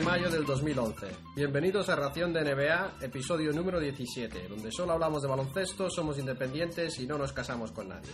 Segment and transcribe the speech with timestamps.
[0.00, 1.08] de mayo del 2011.
[1.36, 6.98] Bienvenidos a Ración de NBA, episodio número 17, donde solo hablamos de baloncesto, somos independientes
[7.00, 8.10] y no nos casamos con nadie.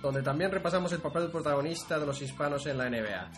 [0.00, 3.30] Donde también repasamos el papel protagonista de los hispanos en la NBA.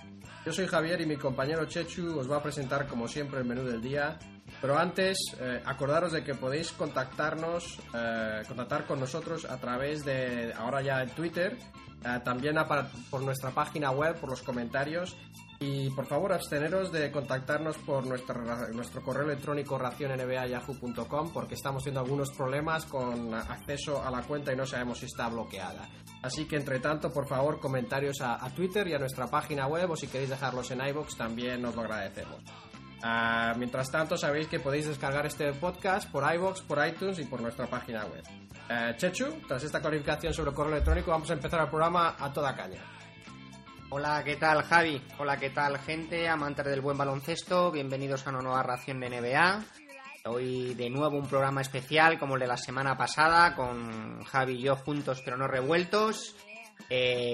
[0.44, 3.62] Yo soy Javier y mi compañero Chechu os va a presentar como siempre el menú
[3.62, 4.18] del día.
[4.60, 10.52] Pero antes, eh, acordaros de que podéis contactarnos, eh, contactar con nosotros a través de,
[10.58, 11.56] ahora ya en Twitter,
[12.04, 12.56] eh, también
[13.10, 15.16] por nuestra página web, por los comentarios
[15.60, 18.40] y por favor, absteneros de contactarnos por nuestro,
[18.72, 24.56] nuestro correo electrónico racionnba.yahoo.com porque estamos teniendo algunos problemas con acceso a la cuenta y
[24.56, 25.88] no sabemos si está bloqueada.
[26.22, 29.96] Así que, entre tanto, por favor, comentarios a, Twitter y a nuestra página web o
[29.96, 32.40] si queréis dejarlos en iBox también nos lo agradecemos.
[33.02, 37.40] Ah, mientras tanto, sabéis que podéis descargar este podcast por iBox, por iTunes y por
[37.40, 38.22] nuestra página web.
[38.70, 42.54] Uh, Chechu, tras esta clarificación sobre correo electrónico, vamos a empezar el programa a toda
[42.54, 42.97] caña.
[43.90, 45.00] Hola, ¿qué tal Javi?
[45.18, 46.28] Hola, ¿qué tal gente?
[46.28, 49.64] Amantes del buen baloncesto, bienvenidos a una nueva ración de NBA.
[50.26, 54.62] Hoy de nuevo un programa especial como el de la semana pasada, con Javi y
[54.64, 56.36] yo juntos pero no revueltos,
[56.90, 57.32] eh,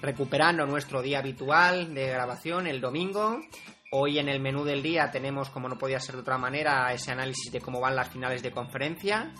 [0.00, 3.40] recuperando nuestro día habitual de grabación el domingo.
[3.90, 7.10] Hoy en el menú del día tenemos, como no podía ser de otra manera, ese
[7.10, 9.32] análisis de cómo van las finales de conferencia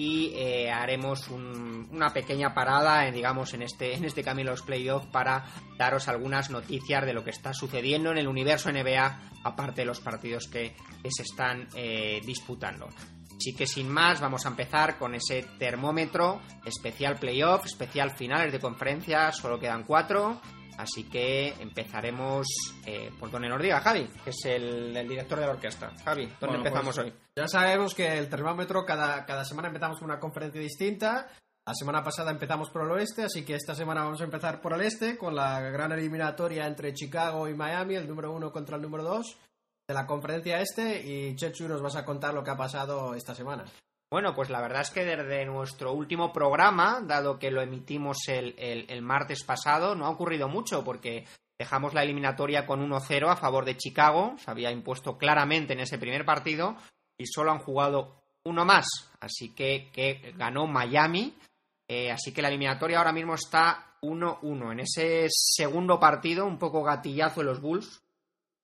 [0.00, 4.62] y eh, haremos una pequeña parada, en, digamos, en este, en este camino a los
[4.62, 5.44] playoffs para
[5.76, 10.00] daros algunas noticias de lo que está sucediendo en el universo NBA, aparte de los
[10.00, 10.74] partidos que,
[11.06, 12.88] se están eh, disputando.
[13.36, 18.58] Así que sin más, vamos a empezar con ese termómetro especial playoff, especial finales de
[18.58, 20.40] conferencia, solo quedan cuatro.
[20.80, 22.46] Así que empezaremos
[22.86, 25.92] eh, por donde nos diga Javi, que es el, director de la orquesta.
[26.02, 27.14] Javi, ¿dónde empezamos pues, hoy?
[27.36, 31.28] Ya sabemos que el termómetro cada, cada semana empezamos con una conferencia distinta.
[31.66, 34.72] La semana pasada empezamos por el oeste, así que esta semana vamos a empezar por
[34.72, 38.82] el este, con la gran eliminatoria entre Chicago y Miami, el número uno contra el
[38.82, 39.36] número dos
[39.86, 41.02] de la conferencia este.
[41.06, 43.64] Y Chechu, nos vas a contar lo que ha pasado esta semana.
[44.10, 49.02] Bueno, pues la verdad es que desde nuestro último programa, dado que lo emitimos el,
[49.02, 51.26] martes pasado, no ha ocurrido mucho porque
[51.56, 55.96] dejamos la eliminatoria con 1-0 a favor de Chicago, se había impuesto claramente en ese
[55.96, 56.76] primer partido
[57.16, 58.86] y solo han jugado uno más,
[59.20, 61.36] así que, que ganó Miami,
[61.86, 64.72] eh, así que la eliminatoria ahora mismo está 1-1.
[64.72, 68.02] En ese segundo partido, un poco gatillazo de los Bulls,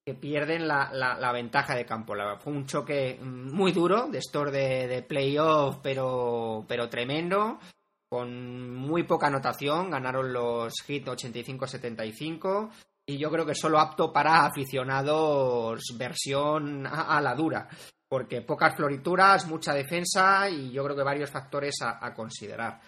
[0.06, 2.14] que pierden la, la, ventaja de campo.
[2.38, 7.58] fue un choque muy duro de store de, de playoff, pero, pero tremendo,
[8.08, 9.90] con muy poca anotación.
[9.90, 12.70] Ganaron los Hit 85-75
[13.04, 17.68] y yo creo que solo apto para aficionados versión a, la dura,
[18.08, 22.80] porque pocas florituras, mucha defensa y yo creo que varios factores a considerar.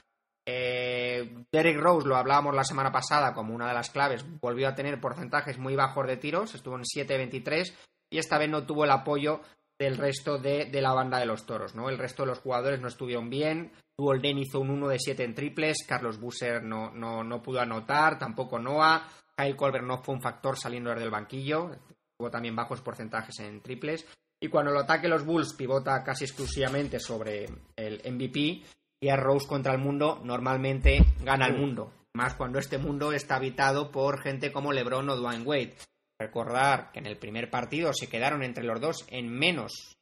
[0.50, 4.74] Eh, Derek Rose, lo hablábamos la semana pasada como una de las claves, volvió a
[4.74, 7.74] tener porcentajes muy bajos de tiros, estuvo en 7-23
[8.08, 9.42] y esta vez no tuvo el apoyo
[9.78, 11.90] del resto de, la banda de los toros, ¿no?
[11.90, 13.72] El resto de los jugadores no estuvieron bien.
[13.98, 18.58] Den hizo un 1 de 7 en triples, Carlos Busser no, no, pudo anotar, tampoco
[18.58, 21.72] Noah, Kyle Colbert no fue un factor saliendo desde el banquillo,
[22.16, 24.06] tuvo también bajos porcentajes en triples.
[24.40, 27.44] Y cuando lo ataque los Bulls pivota casi exclusivamente sobre
[27.76, 28.62] el MVP,
[29.00, 31.92] y a Rose contra el mundo normalmente gana el mundo.
[32.14, 35.74] Más cuando este mundo está habitado por gente como LeBron o Dwayne Wade.
[36.20, 39.96] Recordar que en el primer partido se quedaron entre los dos en menos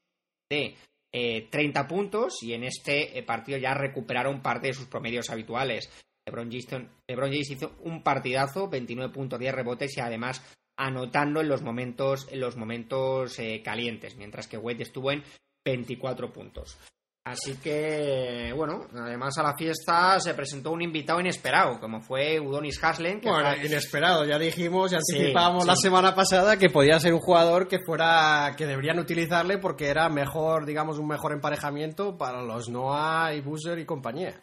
[0.50, 0.76] de
[1.12, 5.90] 30 eh, puntos y en este eh, partido ya recuperaron parte de sus promedios habituales.
[6.26, 10.42] LeBron James, hizo un partidazo, 29 puntos, 10 rebotes y además
[10.78, 15.22] anotando en los momentos, en los momentos eh, calientes, mientras que Wade estuvo en
[15.64, 16.78] 24 puntos.
[17.26, 22.78] Así que, bueno, además a la fiesta se presentó un invitado inesperado, como fue Udonis
[22.80, 23.20] Haslem.
[23.20, 27.80] bueno, inesperado, ya dijimos, ya anticipábamos la semana pasada que podía ser un jugador que
[27.84, 33.40] fuera, que deberían utilizarle porque era mejor, digamos, un mejor emparejamiento para los Noah y
[33.40, 34.40] Boozer y compañía.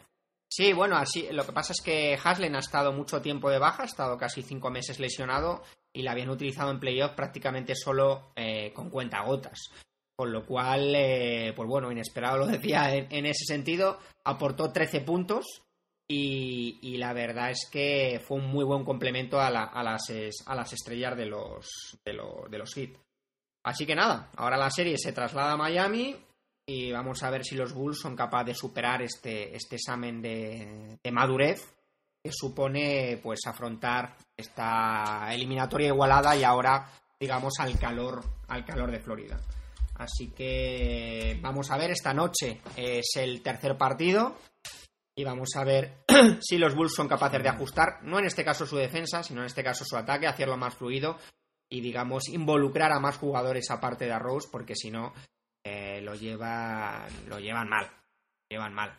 [0.49, 3.83] Sí, bueno, así, lo que pasa es que Haslem ha estado mucho tiempo de baja,
[3.83, 5.63] ha estado casi cinco meses lesionado
[5.93, 9.71] y la habían utilizado en playoff prácticamente solo eh, con cuentagotas.
[10.15, 13.97] Con lo cual, eh, pues bueno, inesperado lo decía en, ese sentido.
[14.23, 15.63] Aportó 13 puntos
[16.07, 21.17] y, la verdad es que fue un muy buen complemento a, las, a las, estrellas
[21.17, 22.91] de los, de, los Heat.
[23.63, 26.15] Así que nada, ahora la serie se traslada a Miami
[26.65, 30.99] y vamos a ver si los Bulls son capaces de superar este, este examen de,
[31.01, 31.73] de madurez
[32.23, 36.89] que supone pues afrontar esta eliminatoria igualada y ahora
[37.19, 39.39] digamos al calor al calor de Florida.
[39.95, 44.37] Así que vamos a ver, esta noche es el tercer partido
[45.15, 46.03] y vamos a ver
[46.41, 49.47] si los Bulls son capaces de ajustar, no en este caso su defensa, sino en
[49.47, 51.17] este caso su ataque, hacerlo más fluido
[51.73, 55.13] y digamos involucrar a más jugadores aparte de Rose porque si no
[55.65, 57.89] eh, lo llevan lo llevan mal
[58.47, 58.95] llevan mal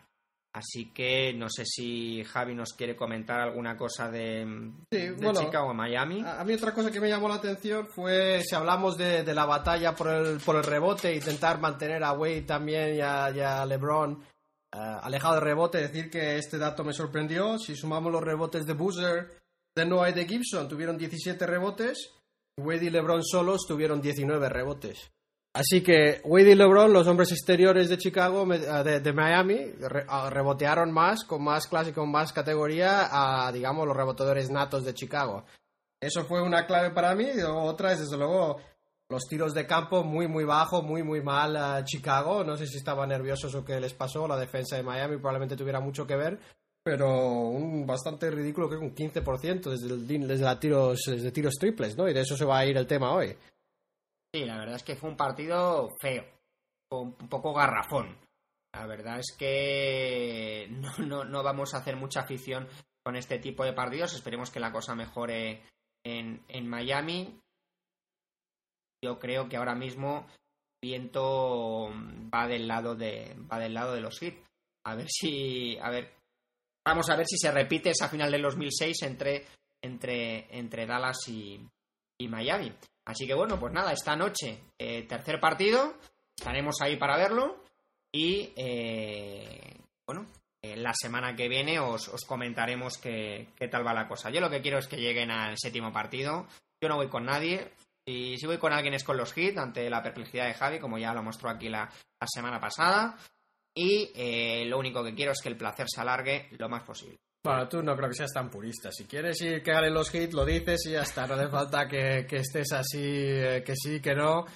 [0.54, 5.40] así que no sé si Javi nos quiere comentar alguna cosa de, Sí, de bueno,
[5.40, 8.96] Chicago a Miami A mí otra cosa que me llamó la atención fue si hablamos
[8.96, 13.00] de, de la batalla por el, por el rebote, intentar mantener a Wade también y
[13.00, 14.22] a, y a LeBron
[14.74, 17.58] eh, alejado de rebote, decir que este dato me sorprendió.
[17.58, 19.28] Si sumamos los rebotes de Boozer,
[19.72, 22.10] de Noah y de Gibson, tuvieron 17 rebotes.
[22.56, 25.12] Wade y LeBron solos tuvieron 19 rebotes.
[25.56, 30.28] Así que Wade y LeBron, los hombres exteriores de Chicago, eh, de, Miami, re- a-
[30.28, 33.08] rebotearon más, con más clase y con más categoría
[33.46, 35.44] a, digamos, los reboteadores natos de Chicago.
[36.00, 37.28] Eso fue una clave para mí.
[37.46, 38.58] Otra es, desde luego,
[39.08, 42.42] los tiros de campo muy, muy bajo, muy, muy mal a Chicago.
[42.42, 44.26] No sé si estaban nerviosos o qué les pasó.
[44.26, 46.36] La defensa de Miami probablemente tuviera mucho que ver.
[46.82, 47.08] Pero
[47.48, 51.96] un bastante ridículo, creo que un 15% desde, el, desde, la tiros, desde tiros triples,
[51.96, 52.08] ¿no?
[52.08, 53.34] Y de eso se va a ir el tema hoy.
[54.34, 56.24] Sí, la verdad es que fue un partido feo,
[56.90, 58.18] un poco garrafón.
[58.74, 60.66] La verdad es que
[60.98, 62.66] no, vamos a hacer mucha afición
[63.04, 64.12] con este tipo de partidos.
[64.12, 65.62] Esperemos que la cosa mejore
[66.04, 67.38] en, Miami.
[69.04, 70.26] Yo creo que ahora mismo
[70.82, 71.90] viento
[72.34, 74.34] va del lado de va del lado de los Heat.
[74.84, 76.12] A ver si a ver
[76.84, 79.46] vamos a ver si se repite esa final del 2006 entre
[79.80, 81.64] entre entre Dallas y,
[82.20, 82.72] y Miami.
[83.06, 85.94] Así que bueno, pues nada, esta noche, eh, tercer partido,
[86.36, 87.62] estaremos ahí para verlo
[88.12, 90.26] y eh, bueno,
[90.62, 94.30] la semana que viene os, os comentaremos qué, qué tal va la cosa.
[94.30, 96.46] Yo lo que quiero es que lleguen al séptimo partido.
[96.80, 97.72] Yo no voy con nadie.
[98.06, 100.98] Y si voy con alguien es con los hits, ante la perplejidad de Javi, como
[100.98, 101.90] ya lo mostró aquí la,
[102.20, 103.16] la semana pasada.
[103.74, 107.18] Y eh, lo único que quiero es que el placer se alargue lo más posible.
[107.44, 108.90] Bueno, tú no creo que seas tan purista.
[108.90, 111.26] Si quieres ir que ganen los hits, lo dices y ya está.
[111.26, 114.46] No hace falta que, que estés así, eh, que sí, que no.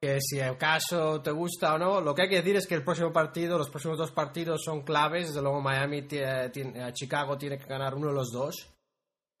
[0.00, 2.00] Que si el caso te gusta o no.
[2.00, 4.80] Lo que hay que decir es que el próximo partido, los próximos dos partidos son
[4.80, 5.26] claves.
[5.26, 6.50] Desde luego, Miami, eh,
[6.94, 8.70] Chicago tiene que ganar uno de los dos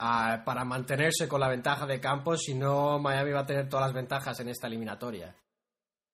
[0.00, 2.36] ah, para mantenerse con la ventaja de campo.
[2.36, 5.34] Si no, Miami va a tener todas las ventajas en esta eliminatoria.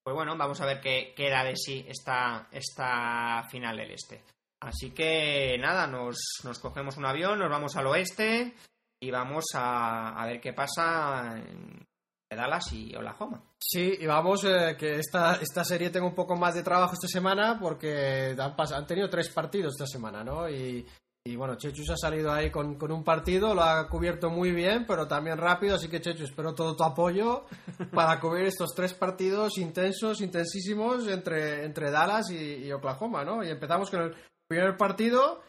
[0.05, 4.23] Pues bueno, vamos a ver qué, qué da de sí esta, esta final del este.
[4.65, 8.55] Así que nada, nos, nos cogemos un avión, nos vamos al oeste
[8.99, 11.87] y vamos a, a ver qué pasa en
[12.35, 13.43] Dallas y Oklahoma.
[13.59, 17.09] Sí, y vamos, eh, que esta, esta serie tengo un poco más de trabajo esta
[17.09, 20.49] semana porque han, tenido tres partidos esta semana, ¿no?
[20.49, 20.87] Y,
[21.25, 24.85] y bueno, Chechus ha salido ahí con, con un partido, lo ha cubierto muy bien,
[24.87, 27.45] pero también rápido, así que Chechus, espero todo tu apoyo
[27.93, 33.43] para cubrir estos tres partidos intensos, intensísimos entre, entre Dallas y, y Oklahoma, ¿no?
[33.43, 34.15] Y empezamos con el
[34.46, 35.43] primer partido,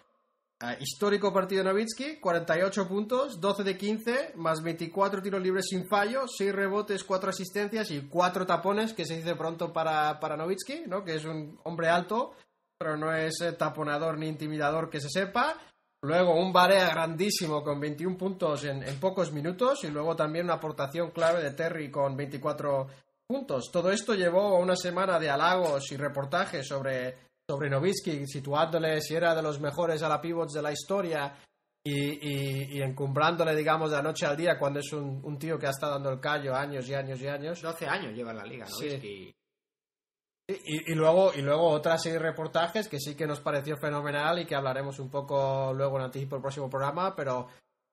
[0.61, 5.87] eh, histórico partido de Novitsky, 48 puntos, 12 de 15, más 24 tiros libres sin
[5.87, 10.83] fallo, 6 rebotes, 4 asistencias y 4 tapones, que se dice pronto para, para Novitsky,
[10.87, 11.03] ¿no?
[11.03, 12.33] que es un hombre alto,
[12.77, 15.57] pero no es eh, taponador ni intimidador que se sepa.
[16.01, 20.55] Luego un Barea grandísimo con 21 puntos en, en pocos minutos y luego también una
[20.55, 22.87] aportación clave de Terry con 24
[23.27, 23.71] puntos.
[23.71, 29.15] Todo esto llevó a una semana de halagos y reportajes sobre, sobre Novitsky, situándole si
[29.15, 31.35] era de los mejores a la pivots de la historia
[31.83, 35.59] y, y- y encumbrándole, digamos, de la noche al día cuando es un, un tío
[35.59, 37.61] que ha estado dando el callo años y años y años.
[37.61, 38.75] 12 años lleva en la liga, ¿no?
[38.75, 39.31] Sí.
[40.47, 44.39] Y, y luego, y luego otra serie de reportajes que sí que nos pareció fenomenal
[44.39, 47.47] y que hablaremos un poco luego en anticipo del próximo programa, pero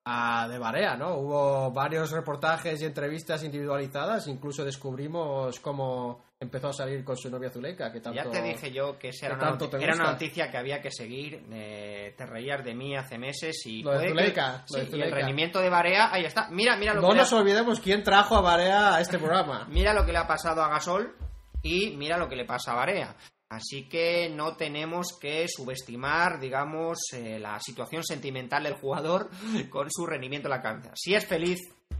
[0.04, 1.14] de Barea, ¿no?
[1.14, 7.50] Hubo varios reportajes y entrevistas individualizadas, incluso descubrimos cómo empezó a salir con su novia
[7.50, 8.20] Zuleika, que tanto...
[8.20, 11.44] Ya te dije yo que esa era, una, era una noticia que había que seguir.
[11.52, 14.64] eh, te reías de mí hace meses y, Lo de puede que- Zuleika, lo de
[14.66, 15.16] sí, y el Zuleika.
[15.16, 16.48] rendimiento de Barea, ahí está.
[16.50, 19.66] Mira, mira lo No que ha- nos olvidemos quién trajo a Barea a este programa.
[19.70, 21.14] Mira lo que le ha pasado a Gasol
[21.62, 23.14] y mira lo que le pasa a Barea.
[23.52, 29.28] Así que no tenemos que subestimar, digamos, eh, la situación sentimental del jugador
[29.70, 30.92] con su rendimiento en la cancha.
[30.94, 31.58] Si es feliz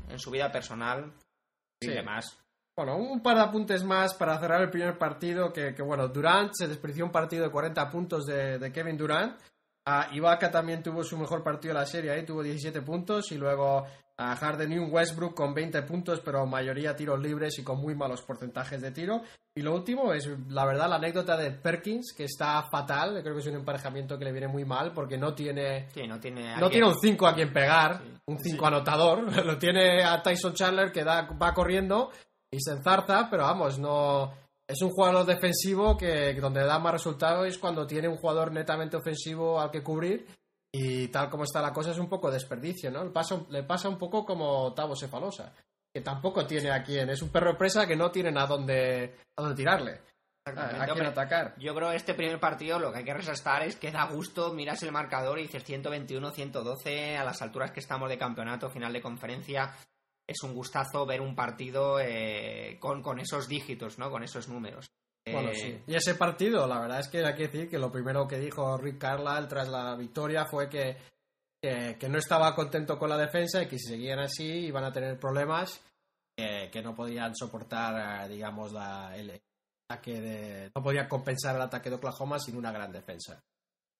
[0.09, 1.12] en su vida personal,
[1.80, 1.88] Sí.
[1.90, 2.38] y demás.
[2.75, 6.52] Bueno, un par de apuntes más para cerrar el primer partido, que, que, bueno, Durant
[6.54, 9.38] se desperdició un partido de 40 puntos de, de Kevin Durant.
[9.85, 13.30] Ah, Ibaka también tuvo su mejor partido de la serie, ahí tuvo 17 puntos.
[13.32, 13.85] Y luego
[14.19, 17.95] a Harden y un Westbrook con 20 puntos, pero mayoría tiros libres y con muy
[17.95, 19.23] malos porcentajes de tiro.
[19.54, 23.21] Y lo último es, la verdad, la anécdota de Perkins, que está fatal.
[23.23, 26.19] Creo que es un emparejamiento que le viene muy mal porque no tiene Sí, no
[26.21, 26.57] tiene.
[26.57, 28.14] no tiene un 5 a quien pegar, Sí.
[28.26, 29.23] un 5 anotador.
[29.47, 32.11] Lo tiene a Tyson Chandler que da, va corriendo
[32.50, 34.33] y se enzarza, pero vamos, no.
[34.66, 38.97] Es un jugador defensivo que donde da más resultados es cuando tiene un jugador netamente
[38.97, 40.26] ofensivo al que cubrir.
[40.75, 43.05] Y tal como está la cosa es un poco desperdicio, ¿no?
[43.05, 45.52] Le pasa, le pasa un poco como Tavo Cefalosa.
[45.95, 47.11] que tampoco tiene a quién.
[47.11, 50.00] Es un perro presa que no tienen a dónde, a dónde tirarle.
[50.47, 51.55] A, quién atacar.
[51.59, 54.52] Yo creo que este primer partido lo que hay que resaltar es que da gusto,
[54.52, 59.02] miras el marcador y dices 121-112 a las alturas que estamos de campeonato, final de
[59.02, 59.76] conferencia.
[60.26, 64.11] Es un gustazo ver un partido eh, con, con esos dígitos, ¿no?
[64.11, 64.91] Con esos números.
[65.25, 65.83] Bueno, eh, sí.
[65.87, 68.76] Y ese partido, la verdad es que hay que decir que lo primero que dijo
[68.76, 70.97] Rick Carlisle tras la victoria fue que,
[71.61, 75.19] que, no estaba contento con la defensa y que si seguían así iban a tener
[75.19, 75.81] problemas
[76.37, 79.41] que no podían soportar, eh, digamos, la, el
[79.88, 80.71] ataque de.
[80.75, 83.41] no podían compensar el ataque de Oklahoma sin una gran defensa.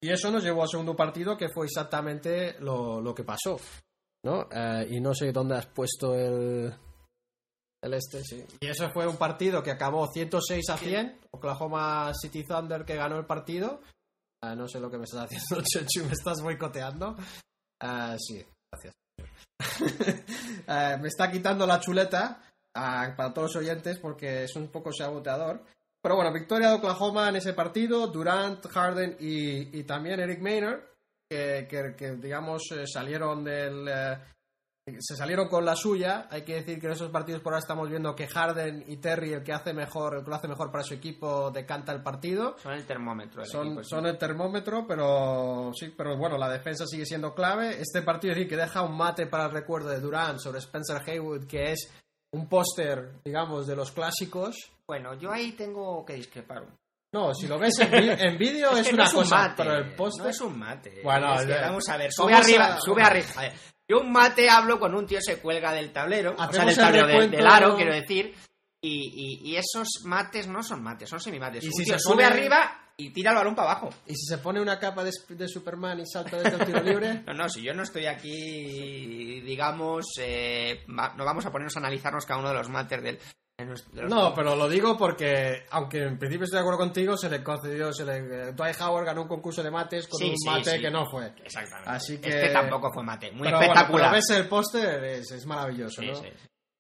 [0.01, 3.61] Y eso nos llevó al segundo partido, que fue exactamente lo, lo que pasó.
[4.25, 4.49] ¿no?
[4.51, 6.73] Eh, y no sé dónde has puesto el,
[7.83, 8.45] el este, sí.
[8.61, 11.19] Y eso fue un partido que acabó 106 a 100.
[11.33, 13.81] Oklahoma City Thunder que ganó el partido.
[14.41, 17.17] Ah, no sé lo que me estás haciendo, Chechu, me estás boicoteando.
[17.81, 18.95] Ah, sí, gracias.
[20.69, 22.41] Ah, me está quitando la chuleta
[22.73, 25.65] para todos los oyentes porque es un poco saboteador.
[26.01, 28.07] Pero bueno, victoria de Oklahoma en ese partido.
[28.07, 30.81] Durant, Harden y, también Eric Maynard,
[31.29, 34.19] que, que, digamos eh, salieron del, eh,
[34.87, 36.27] se salieron con la suya.
[36.31, 39.33] Hay que decir que en esos partidos por ahora estamos viendo que Harden y Terry,
[39.33, 42.57] el que hace mejor, el que lo hace mejor para su equipo, decanta el partido.
[42.59, 43.45] Son el termómetro.
[43.45, 47.81] son, son el termómetro, pero sí, pero bueno, la defensa sigue siendo clave.
[47.81, 51.47] Este partido sí que deja un mate para el recuerdo de Durant sobre Spencer Haywood,
[51.47, 51.93] que es
[52.33, 54.57] un póster, digamos, de los clásicos.
[54.87, 56.67] Bueno, yo ahí tengo que discrepar
[57.15, 60.25] no, si lo ves en, vídeo es, una cosa, pero el póster...
[60.25, 61.03] No es un mate.
[61.05, 63.27] Bueno, vamos a ver, sube arriba, sube arriba.
[63.37, 63.53] A ver,
[63.93, 67.07] yo un mate hablo con un tío se cuelga del tablero, o sea, del tablero
[67.07, 68.35] del, aro, quiero decir,
[68.81, 71.63] y, esos mates no son mates, son semimates.
[71.63, 73.91] ¿Y un si tío sube arriba y tira el balón para abajo.
[74.07, 77.23] ¿Y si se pone una capa de, Superman y salta desde el tiro libre?
[77.27, 82.27] no, no, si yo no estoy aquí, digamos, eh, no vamos a ponernos a analizarnos
[82.27, 83.19] cada uno de los mates del,
[84.09, 87.93] no, pero lo digo porque, aunque en principio estoy de acuerdo contigo, se le concedió,
[87.93, 91.07] se le, eh, Dwight Howard ganó un concurso de mates con un mate que no
[91.11, 91.33] fue.
[91.45, 91.91] Exactamente.
[91.91, 92.29] Así que...
[92.29, 94.13] Este tampoco fue mate, muy espectacular.
[94.13, 96.13] ves el póster, es, maravilloso, ¿no?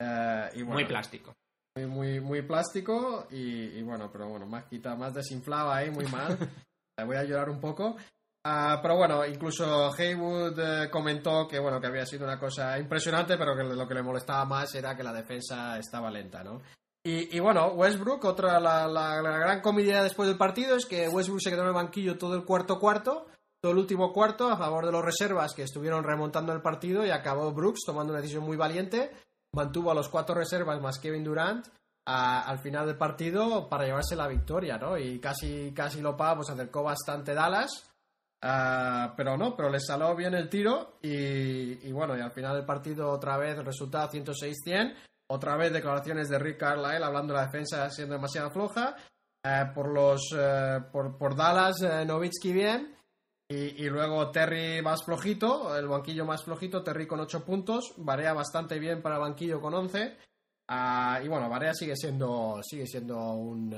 [0.00, 1.34] Eh, muy plástico.
[1.76, 6.36] Muy, muy, muy plástico y, bueno, pero bueno, más quita, más desinflaba ahí, muy mal.
[7.06, 7.96] Voy a llorar un poco.
[8.44, 13.38] Ah, pero bueno, incluso Haywood eh, comentó que bueno que había sido una cosa impresionante,
[13.38, 16.60] pero que lo que le molestaba más era que la defensa estaba lenta, ¿no?
[17.04, 21.50] Y, bueno, Westbrook, otra la, la, gran comedia después del partido es que Westbrook se
[21.50, 23.26] quedó en el banquillo todo el cuarto cuarto,
[23.60, 27.10] todo el último cuarto a favor de los reservas que estuvieron remontando el partido y
[27.10, 29.10] acabó Brooks tomando una decisión muy valiente,
[29.52, 31.66] mantuvo a los cuatro reservas más Kevin Durant
[32.04, 34.96] al final del partido para llevarse la victoria, ¿no?
[34.96, 37.91] Y casi casi lo paga, pues acercó bastante Dallas
[38.44, 42.64] Ah, pero no, pero le salió bien el tiro y, bueno, y al final del
[42.66, 44.96] partido otra vez el resultado 106-100,
[45.28, 48.96] otra vez declaraciones de Rick Carlisle hablando de la defensa siendo demasiado floja,
[49.44, 52.96] eh, por los eh, por, por, Dallas eh, Novitsky bien.
[53.48, 58.78] Y, luego Terry más flojito, el banquillo más flojito, Terry con 8 puntos, Varea bastante
[58.78, 60.16] bien para el banquillo con 11
[60.68, 63.76] ah, y bueno, Varea sigue siendo sigue siendo un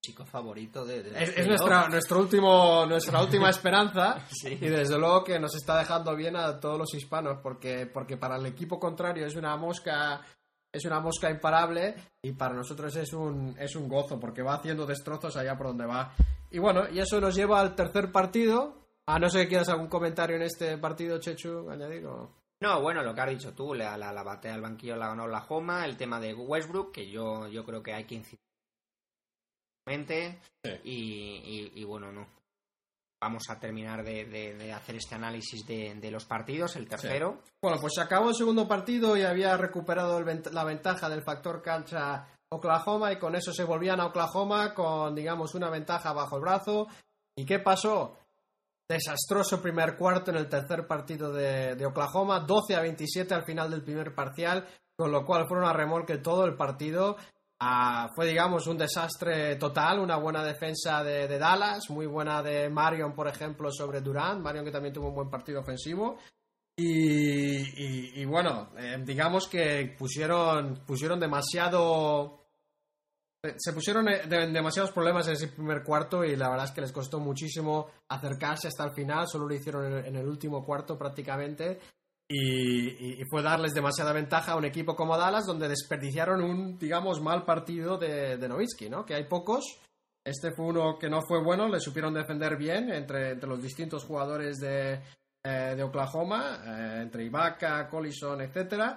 [0.00, 5.54] chico favorito de, es, nuestra nuestro último nuestra última esperanza y desde luego que nos
[5.54, 9.56] está dejando bien a todos los hispanos porque porque para el equipo contrario es una
[9.56, 10.22] mosca
[10.72, 14.86] es una mosca imparable y para nosotros es un es un gozo porque va haciendo
[14.86, 16.14] destrozos allá por donde va.
[16.50, 18.78] Y bueno y eso nos lleva al tercer partido.
[19.06, 22.06] A no sé si quieras algún comentario en este partido Chechu añadir
[22.60, 25.26] No, bueno, lo que has dicho tú, la, la, la batea al banquillo la ganó
[25.26, 28.49] la Joma, el tema de Westbrook, que yo, yo creo que hay que incidir
[30.84, 32.26] y, bueno, no.
[33.22, 37.42] Vamos a terminar de, hacer este análisis de, los partidos, el tercero.
[37.60, 42.26] Bueno, pues se acabó el segundo partido y había recuperado la ventaja del factor cancha
[42.48, 46.88] Oklahoma y con eso se volvían a Oklahoma con, digamos, una ventaja bajo el brazo.
[47.36, 48.16] ¿Y qué pasó?
[48.88, 53.70] Desastroso primer cuarto en el tercer partido de, de, Oklahoma, 12 a 27 al final
[53.70, 57.16] del primer parcial, con lo cual fueron a remolque todo el partido.
[57.62, 63.12] Ah, fue, digamos, un desastre total, una buena defensa de, Dallas, muy buena de Marion,
[63.12, 66.16] por ejemplo, sobre Durant, Marion que también tuvo un buen partido ofensivo.
[66.78, 72.38] Y, bueno, eh, digamos que pusieron, pusieron demasiado...
[73.56, 76.92] Se pusieron eh, demasiados problemas en ese primer cuarto y la verdad es que les
[76.92, 81.78] costó muchísimo acercarse hasta el final, solo lo hicieron en el último cuarto prácticamente
[82.32, 87.44] y, fue darles demasiada ventaja a un equipo como Dallas, donde desperdiciaron un, digamos, mal
[87.44, 89.04] partido de, de Nowitzki, ¿no?
[89.04, 89.78] Que hay pocos.
[90.24, 94.04] Este fue uno que no fue bueno, le supieron defender bien entre, entre los distintos
[94.04, 95.00] jugadores de,
[95.42, 98.96] eh, de Oklahoma, eh, entre Ibaka, Collison, etcétera,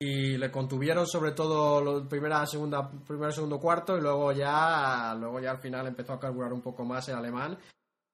[0.00, 5.38] y le contuvieron sobre todo la primera, segunda, primero, segundo cuarto, y luego ya, luego
[5.38, 7.56] ya al final empezó a carburar un poco más el alemán.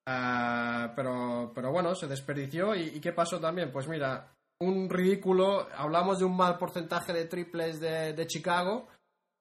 [0.06, 2.74] Ah, pero, pero bueno, se desperdició.
[2.74, 3.70] ¿Y, ¿Y qué pasó también?
[3.70, 5.68] Pues mira, un ridículo.
[5.76, 8.88] Hablamos de un mal porcentaje de triples de, de Chicago.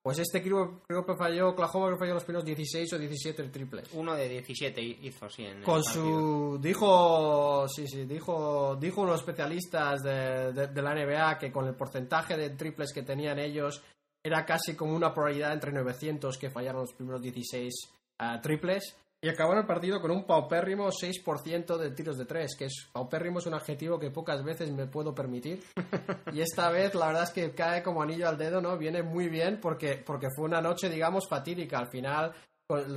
[0.02, 3.90] Pues este creo, creo que falló, Oklahoma que falló los primeros 16 o 17 triples.
[3.94, 5.44] Uno de 17 hizo, sí.
[5.44, 6.58] En Con su.
[6.62, 7.68] Dijo.
[7.68, 8.78] Sí, sí, dijo.
[8.78, 13.04] Dijo unos especialistas de, de- de la NBA que con el porcentaje de triples que
[13.04, 13.84] tenían ellos
[14.24, 17.74] era casi como una probabilidad entre 900 que fallaron los primeros 16
[18.20, 18.96] ah, triples.
[19.22, 23.40] Y acabaron el partido con un paupérrimo 6% de tiros de 3, que es paupérrimo
[23.40, 25.64] es un adjetivo que pocas veces me puedo permitir.
[26.34, 28.78] Y esta vez la verdad es que cae como anillo al dedo, ¿no?
[28.78, 31.80] Viene muy bien porque, porque fue una noche, digamos, fatídica.
[31.80, 32.32] Al final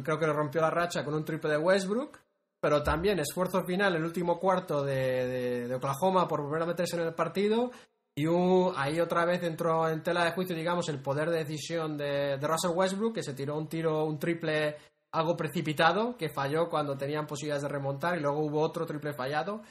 [0.04, 2.18] creo que le rompió la racha con un triple de Westbrook,
[2.60, 4.94] pero también esfuerzo final el último cuarto de,
[5.26, 7.70] de- de Oklahoma por volver a meterse en el partido.
[8.14, 11.96] Y un- ahí otra vez entró en tela de juicio, digamos, el poder de decisión
[11.96, 14.76] de, de Russell Westbrook, que se tiró un tiro, un triple
[15.12, 19.62] algo precipitado, que falló cuando tenían posibilidades de remontar, y luego hubo otro triple fallado.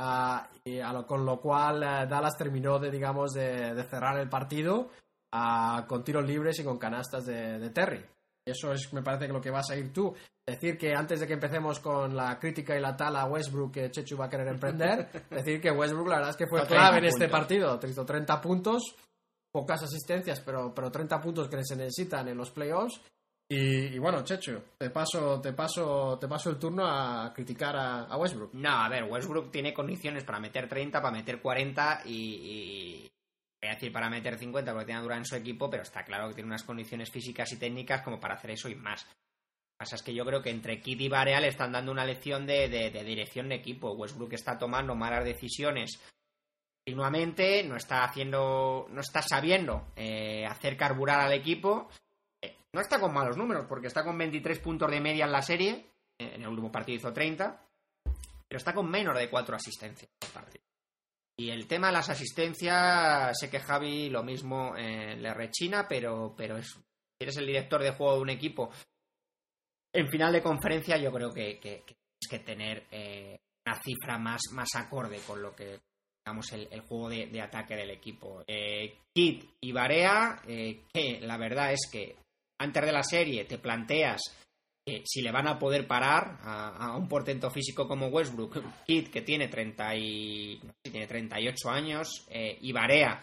[0.00, 4.16] ah, y a lo- con lo cual eh, Dallas terminó de, digamos, de, de cerrar
[4.18, 4.90] el partido
[5.32, 8.04] ah, con tiros libres y con canastas de, de Terry.
[8.46, 10.14] Eso es, me parece que lo que vas a ir tú.
[10.46, 13.90] Decir que antes de que empecemos con la crítica y la tala a Westbrook que
[13.90, 16.98] Chechu va a querer emprender, decir que Westbrook la verdad es que fue clave 30
[16.98, 17.38] en este puntos.
[17.40, 17.80] partido.
[17.90, 18.82] Hizo 30 puntos,
[19.52, 23.00] pocas asistencias, pero, pero 30 puntos que se necesitan en los playoffs.
[23.50, 28.52] Y, bueno, Chechu, te paso, te paso, te paso el turno a criticar a, Westbrook.
[28.52, 33.08] No, a ver, Westbrook tiene condiciones para meter 30, para meter 40 y,
[33.62, 36.04] voy a decir para meter 50 porque tiene a Durant en su equipo, pero está
[36.04, 39.04] claro que tiene unas condiciones físicas y técnicas como para hacer eso y más.
[39.04, 41.90] Lo que pasa es que yo creo que entre Kid y Barea le están dando
[41.90, 43.92] una lección de, de- de dirección de equipo.
[43.92, 45.98] Westbrook está tomando malas decisiones
[46.84, 51.88] continuamente, no está haciendo, no está sabiendo eh, hacer carburar al equipo.
[52.74, 55.86] No está con malos números porque está con 23 puntos de media en la serie.
[56.18, 57.64] eh, En el último partido hizo 30
[58.50, 60.64] pero está con menos de cuatro asistencias por partido.
[61.38, 66.34] Y el tema de las asistencias, sé que Javi lo mismo eh, le rechina, pero,
[66.34, 66.80] pero es, si
[67.20, 68.70] eres el director de juego de un equipo,
[69.92, 74.18] en final de conferencia yo creo que, que- que tienes que tener eh, una cifra
[74.18, 75.78] más, más acorde con lo que
[76.24, 78.42] digamos el, el juego de, de ataque del equipo.
[78.46, 82.16] Eh, Kid y Barea, que la verdad es que
[82.58, 84.20] antes de la serie te planteas
[85.04, 89.48] si le van a poder parar a, un portento físico como Westbrook, Kid que tiene
[89.48, 93.22] 30 y, no sé tiene 38 años, eh, y Barea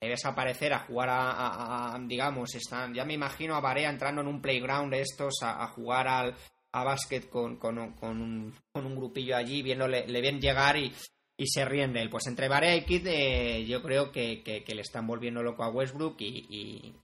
[0.00, 4.42] debe desaparecer a jugar a, digamos, están, ya me imagino a Barea entrando en un
[4.42, 6.34] playground estos a, a jugar al,
[6.72, 10.92] a básquet con, con, con un, con un grupillo allí, viéndole le ven llegar y,
[11.38, 12.10] y se ríen de él.
[12.10, 15.64] Pues entre Barea y Kid eh, yo creo que, que- que le están volviendo loco
[15.64, 16.94] a Westbrook y, y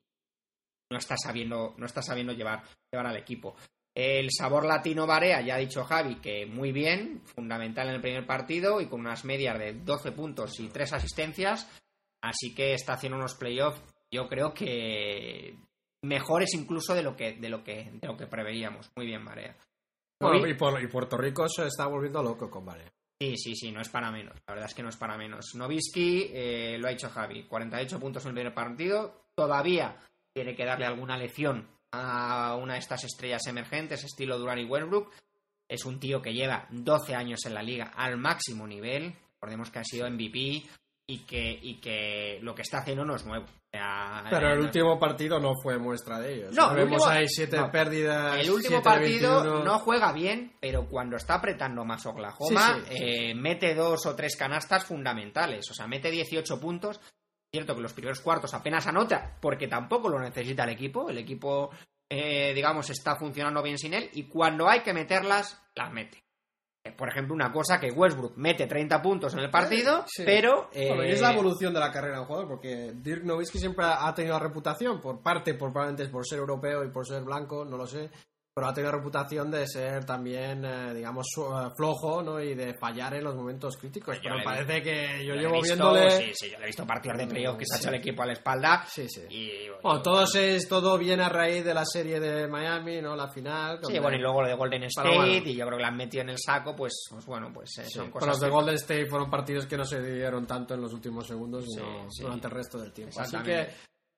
[0.91, 3.57] no está sabiendo, no está sabiendo llevar, llevar al equipo.
[3.97, 8.27] El sabor latino Barea, ya ha dicho Javi, que muy bien, fundamental en el primer
[8.27, 11.71] partido y con unas medias de 12 puntos y 3 asistencias.
[12.23, 15.55] Así que está haciendo unos playoffs, yo creo que
[16.03, 18.91] mejores incluso de lo que, de lo que, de lo que preveíamos.
[18.97, 19.57] Muy bien, Barea.
[20.21, 22.91] Bueno, y, por- y Puerto Rico se está volviendo loco con Vale.
[23.21, 24.35] Sí, sí, sí, no es para menos.
[24.47, 25.55] La verdad es que no es para menos.
[25.55, 29.27] Novisky, eh, lo ha dicho Javi, 48 puntos en el primer partido.
[29.37, 29.97] Todavía
[30.35, 35.13] tiene que darle alguna lección a una de estas estrellas emergentes, estilo Durán y Westbrook.
[35.69, 39.15] Es un tío que lleva 12 años en la liga al máximo nivel.
[39.35, 40.65] Recordemos que ha sido MVP
[41.07, 43.45] y que, y que lo que está haciendo no es nuevo.
[43.45, 46.55] O sea, Pero el no- úlimo partido no fue muestra de ellos.
[46.55, 47.71] No, vemos último- ahí siete no.
[47.71, 48.35] pérdidas.
[48.37, 49.65] El último 7 de partido 21.
[49.65, 53.05] no juega bien, pero cuando está apretando más Oklahoma, Sí, sí, sí.
[53.05, 55.71] eh, mete dos o tres canastas fundamentales.
[55.71, 57.01] O sea, mete 18 puntos.
[57.55, 61.09] Cierto que los primeros cuartos apenas anota, porque tampoco lo necesita el equipo.
[61.09, 61.71] El equipo,
[62.11, 64.11] eh, digamos, está funcionando bien sin él.
[64.15, 66.25] Y cuando hay que meterlas, las mete.
[66.85, 70.25] Eh, Por ejemplo, una cosa que Westbrook mete 30 puntos en el partido, Sí.
[70.27, 70.69] pero.
[70.75, 73.85] Bueno, y eh, es la evolución de la carrera del jugador, porque Dirk Nowitzki siempre
[73.85, 77.23] ha ha tenido la reputación, por parte, por, probablemente por ser europeo y por ser
[77.23, 78.11] blanco, no lo sé,
[78.55, 82.41] pero ha tenido reputación de ser también, eh, digamos, su- eh, flojo, ¿no?
[82.41, 84.17] Y de fallar en los momentos críticos.
[84.19, 86.11] Yo Pero parece que yo llevo visto- viéndole...
[86.13, 88.23] Sí, sí, yo le he visto partidos de playoff que se ha hecho el equipo
[88.23, 88.85] a la espalda.
[88.87, 89.23] Sí, sí.
[89.29, 89.51] Y,
[89.83, 93.17] Bueno, todo, es, todo viene a raíz de la serie de Miami, ¿no?
[93.17, 93.79] La final.
[93.79, 95.33] Sí, donde- bueno, y luego lo de Golden State, Pero bueno.
[95.51, 97.85] y yo creo que la han metido en el saco, pues, pues bueno, pues eh,
[97.87, 98.29] Sí, son pero cosas.
[98.29, 101.27] los de que- Golden State fueron partidos que no se dieron tanto en los últimos
[101.27, 102.23] segundos, sino Sí, sí.
[102.23, 103.21] durante el resto del tiempo.
[103.21, 103.69] Así que.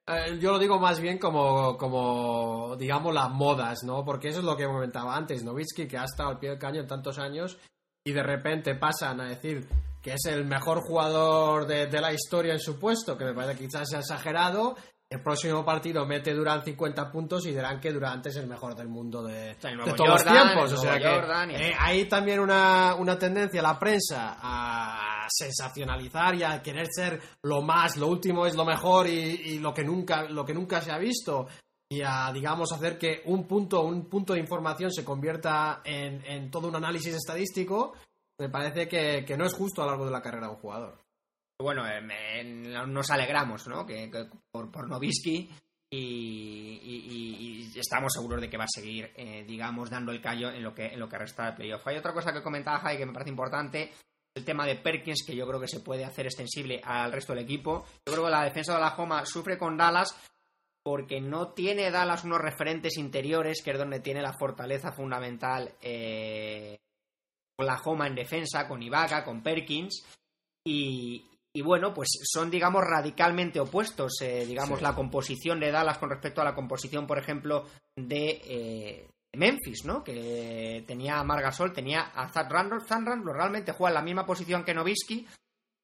[0.06, 4.04] Eh, yo lo digo más bien como, como, digamos, las modas, ¿no?
[4.04, 5.42] Porque eso es lo que comentaba antes.
[5.42, 7.58] Novitsky, que ha estado al pie del caño en tantos años
[8.04, 9.66] y de repente pasan a decir
[10.00, 13.58] que es el mejor jugador de, de la historia en su puesto, que me parece
[13.58, 14.76] quizás exagerado,
[15.08, 18.88] el próximo partido mete Durant 50 puntos y dirán que Durant es el mejor del
[18.88, 20.72] mundo de, de todos los tiempos.
[20.72, 26.62] O sea que, eh, hay también una, una tendencia la prensa a sensacionalizar y a
[26.62, 30.54] querer ser lo más, lo último es lo mejor y, lo, que nunca, lo que
[30.54, 31.46] nunca se ha visto
[31.88, 36.50] y a, digamos, hacer que un punto, un punto de información se convierta en, en
[36.50, 37.94] todo un análisis estadístico,
[38.38, 40.60] me parece que, que no es justo a lo largo de la carrera de un
[40.60, 41.06] jugador
[41.58, 43.86] bueno, eh, nos alegramos, ¿no?
[43.86, 44.10] Que,
[44.50, 45.50] por, por Novisky
[45.90, 50.74] y, estamos seguros de que va a seguir, eh, digamos, dando el callo en lo
[50.74, 51.86] que en lo que resta de playoff.
[51.86, 53.92] Hay otra cosa que comentaba Jai que me parece importante,
[54.36, 57.44] el tema de Perkins, que yo creo que se puede hacer extensible al resto del
[57.44, 57.84] equipo.
[58.06, 60.14] Yo creo que la defensa de la Joma sufre con Dallas
[60.84, 66.78] porque no tiene Dallas unos referentes interiores, que es donde tiene la fortaleza fundamental eh,
[67.56, 70.04] con la Joma en defensa, con Ibaka, con Perkins.
[70.64, 76.10] Y, y bueno, pues son, digamos, radicalmente opuestos, eh, digamos, la composición de Dallas con
[76.10, 77.64] respecto a la composición, por ejemplo,
[77.96, 80.02] de eh, Memphis, ¿no?
[80.02, 82.86] Que tenía a Margasol, tenía a Zach Randolph.
[82.86, 85.26] Zach Randolph realmente juega en la misma posición que Novisky,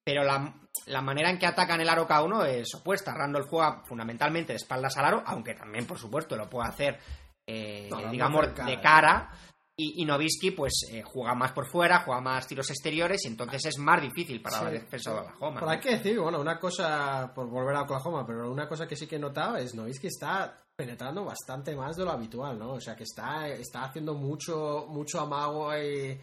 [0.05, 0.55] pero la,
[0.87, 3.15] la, manera en que atacan el aro cada uno es opuesta.
[3.15, 6.99] Randolph juega fundamentalmente de espaldas al aro, aunque también, por supuesto, lo puede hacer,
[7.47, 9.31] eh, digamos, de cara
[9.75, 13.79] y, Novisky, pues, eh, juega más por fuera, juega más tiros exteriores y entonces es
[13.79, 15.61] más difícil para la defensa de Oklahoma.
[15.61, 18.97] Pero hay que decir, bueno, una cosa, por volver a Oklahoma, pero una cosa que
[18.97, 22.73] sí que he notado es Novisky está penetrando bastante más de lo habitual, ¿no?
[22.73, 26.19] O sea, que está, está haciendo mucho, mucho amago y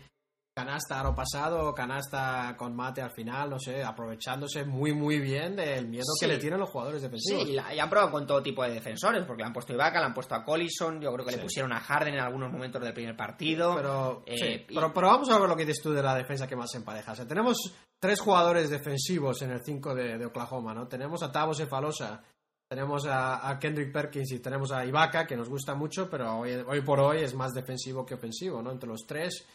[0.59, 5.88] canasta aro pasado, canasta con mate al final, no sé, aprovechándose muy muy bien del
[5.88, 7.45] miedo que le tienen los jugadores defensivos.
[7.45, 9.99] Sí, y, han probado con todo tipo de defensores, porque le han puesto a Ibaka,
[9.99, 12.81] le han puesto a Collison, yo creo que le pusieron a Harden en algunos momentos
[12.81, 13.73] del primer partido.
[13.75, 16.75] Pero, eh, pero, vamos a ver lo que dices tú de la defensa que más
[16.75, 17.13] empareja.
[17.13, 17.57] O sea, tenemos
[17.97, 20.89] tres jugadores defensivos en el 5 de, Oklahoma, ¿no?
[20.89, 22.21] Tenemos a Tavo Efalosa,
[22.69, 26.99] tenemos a, Kendrick Perkins y tenemos a Ibaka, que nos gusta mucho, pero hoy, por
[26.99, 28.71] hoy es más defensivo que ofensivo, ¿no?
[28.71, 29.45] Entre los tres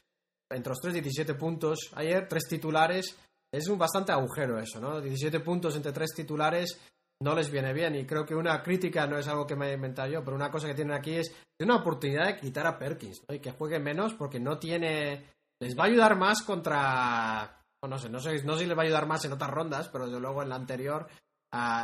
[0.50, 3.16] entre los tres 17 puntos ayer, tres titulares.
[3.50, 5.00] Es un bastante agujero eso, ¿no?
[5.00, 6.78] 17 puntos entre tres titulares
[7.20, 7.94] no les viene bien.
[7.94, 10.50] Y creo que una crítica no es algo que me he inventado yo, pero una
[10.50, 14.14] cosa que tienen aquí es una oportunidad de quitar a Perkins y que juegue menos
[14.14, 15.24] porque no tiene.
[15.60, 17.60] Les va a ayudar más contra.
[17.88, 19.88] No sé, no sé, no sé si les va a ayudar más en otras rondas,
[19.88, 21.06] pero desde luego en la anterior,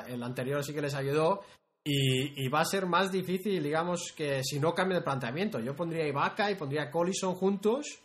[0.09, 1.43] en la anterior sí que les ayudó.
[1.83, 5.61] Y, va a ser más difícil, digamos, que si no cambia de planteamiento.
[5.61, 8.01] Yo pondría a Ibaka y pondría Collison juntos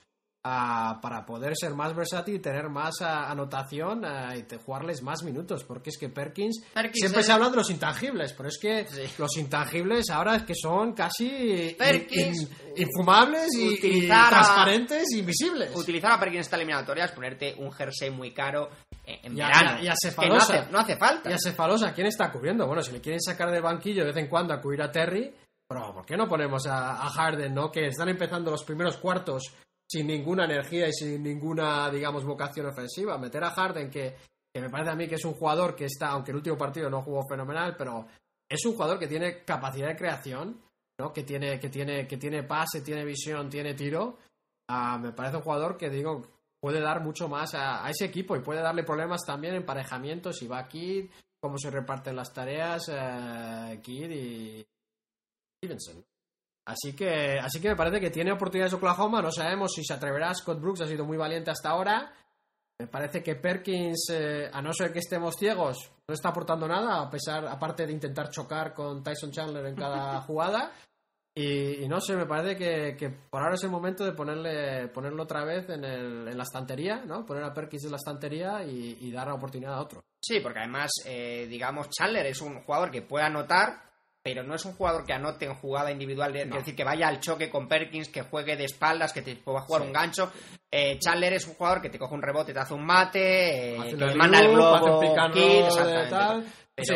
[1.01, 4.03] para poder ser más versátil y tener más anotación
[4.35, 5.63] y jugarles más minutos.
[5.63, 8.85] Porque es que Perkins, siempre se habla de los intangibles, pero es que
[9.17, 11.75] los intangibles ahora es que son casi
[12.75, 15.75] infumables y, transparentes e invisibles.
[15.75, 18.69] Utilizar a Perkins esta eliminatoria es ponerte un jersey muy caro
[19.03, 19.81] en verano.
[19.81, 19.93] Y a
[20.69, 21.29] no, hace, falta.
[21.29, 22.67] Y a Cefalosa, ¿quién está cubriendo?
[22.67, 25.33] Bueno, si le quieren sacar del banquillo de vez en cuando a cubrir a Terry,
[25.67, 27.71] pero ¿por qué no ponemos a, a Harden, no?
[27.71, 29.51] Que están empezando los primeros cuartos
[29.89, 33.17] sin ninguna energía y sin ninguna, digamos, vocación ofensiva.
[33.17, 34.15] Meter a Harden, que,
[34.53, 36.89] que me parece a mí que es un jugador que está, aunque el último partido
[36.89, 38.07] no jugó fenomenal, pero
[38.49, 40.61] es un jugador que tiene capacidad de creación,
[40.99, 41.11] ¿no?
[41.11, 44.17] Que tiene, que tiene, que tiene pase, tiene visión, tiene tiro.
[44.67, 48.39] Ah, me parece un jugador que digo puede dar mucho más a, ese equipo y
[48.39, 53.79] puede darle problemas también en emparejamientos si va Kid, cómo se reparten las tareas eh,
[53.83, 54.65] Kid y
[55.57, 56.03] Stevenson.
[56.65, 59.21] Así que, así que me parece que tiene oportunidades Oklahoma.
[59.21, 60.33] No sabemos si se atreverá.
[60.33, 62.11] Scott Brooks ha sido muy valiente hasta ahora.
[62.79, 67.01] Me parece que Perkins, eh, a no ser que estemos ciegos, no está aportando nada,
[67.01, 70.71] a pesar, aparte de intentar chocar con Tyson Chandler en cada jugada.
[71.37, 72.55] Y, no sé, me parece
[72.95, 76.43] que, por ahora es el momento de ponerle, ponerlo otra vez en, el, en la
[76.43, 77.25] estantería, ¿no?
[77.25, 80.01] Poner a Perkins en la estantería y, dar la oportunidad a otro.
[80.21, 83.83] Sí, porque además, eh, digamos, Chandler es un jugador que puede anotar,
[84.25, 87.19] pero no es un jugador que anote en jugada individual, es decir, que vaya al
[87.19, 90.31] choque con Perkins, que juegue de espaldas, que te pueda jugar un gancho.
[90.71, 93.95] Eh, Chandler es un jugador que te coge un rebote, te hace un mate, eh,
[93.95, 94.79] que manda el globo,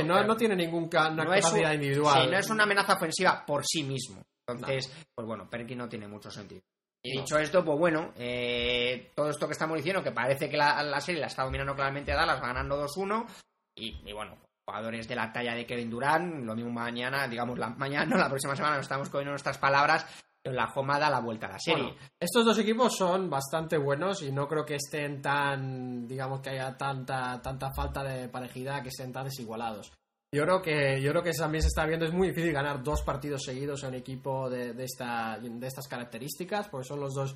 [0.04, 2.24] no, tiene ninguna no capacidad individual.
[2.24, 4.24] Sí, no es una amenaza ofensiva por sí mismo.
[4.48, 6.62] Entonces, pues bueno, Perkins no tiene mucho sentido.
[7.04, 11.00] Y dicho esto, pues bueno, eh, todo esto que estamos diciendo, que parece que la,
[11.00, 13.28] serie la está dominando claramente a Dallas, va ganando 2-1,
[13.76, 14.36] y, y, bueno,
[14.70, 18.56] jugadores de la talla de Kevin Durant, lo mismo mañana, digamos, la, mañana, la próxima
[18.56, 20.06] semana nos estamos cogiendo nuestras palabras,
[20.44, 21.96] la Joma da la vuelta a la serie.
[22.20, 26.78] estos dos equipos son bastante buenos y no creo que estén tan, digamos, que haya
[26.78, 29.92] tanta, tanta falta de parejidad, que estén tan desigualados.
[30.32, 33.02] Yo creo que yo creo que también se está viendo es muy difícil ganar dos
[33.02, 37.36] partidos seguidos a un equipo de, esta, de estas características, porque son los dos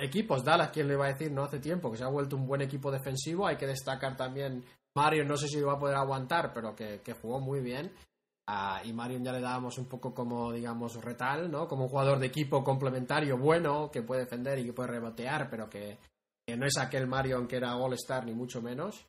[0.00, 2.46] equipos, Dallas, quien le va a decir, no hace tiempo, que se ha vuelto un
[2.46, 3.46] buen equipo defensivo.
[3.46, 7.40] Hay que destacar también Mario, no sé si va a poder aguantar, pero que, jugó
[7.40, 7.92] muy bien.
[8.46, 11.66] Ah, y Mario ya le dábamos un poco como, digamos, retal, ¿no?
[11.68, 15.70] Como un jugador de equipo complementario bueno, que puede defender y que puede rebotear, pero
[15.70, 15.98] que,
[16.56, 19.06] no es aquel Marion que era All-Star, ni mucho menos.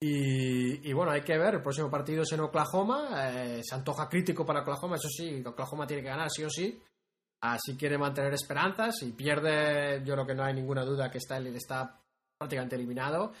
[0.00, 4.44] Y, bueno, hay que ver, el próximo partido es en Oklahoma, eh, se antoja crítico
[4.44, 6.78] para Oklahoma, eso sí, Oklahoma tiene que ganar sí o sí,
[7.40, 11.38] así quiere mantener esperanzas, y pierde, yo creo que no hay ninguna duda que está,
[11.38, 11.98] está
[12.36, 13.32] prácticamente eliminado,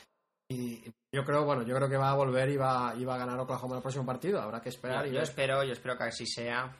[0.50, 0.82] y
[1.14, 3.38] yo creo, bueno, yo creo que va a volver y va, y va a ganar
[3.38, 5.06] Oklahoma en el próximo partido, habrá que esperar.
[5.06, 6.76] Yo, y yo espero, yo espero que así sea,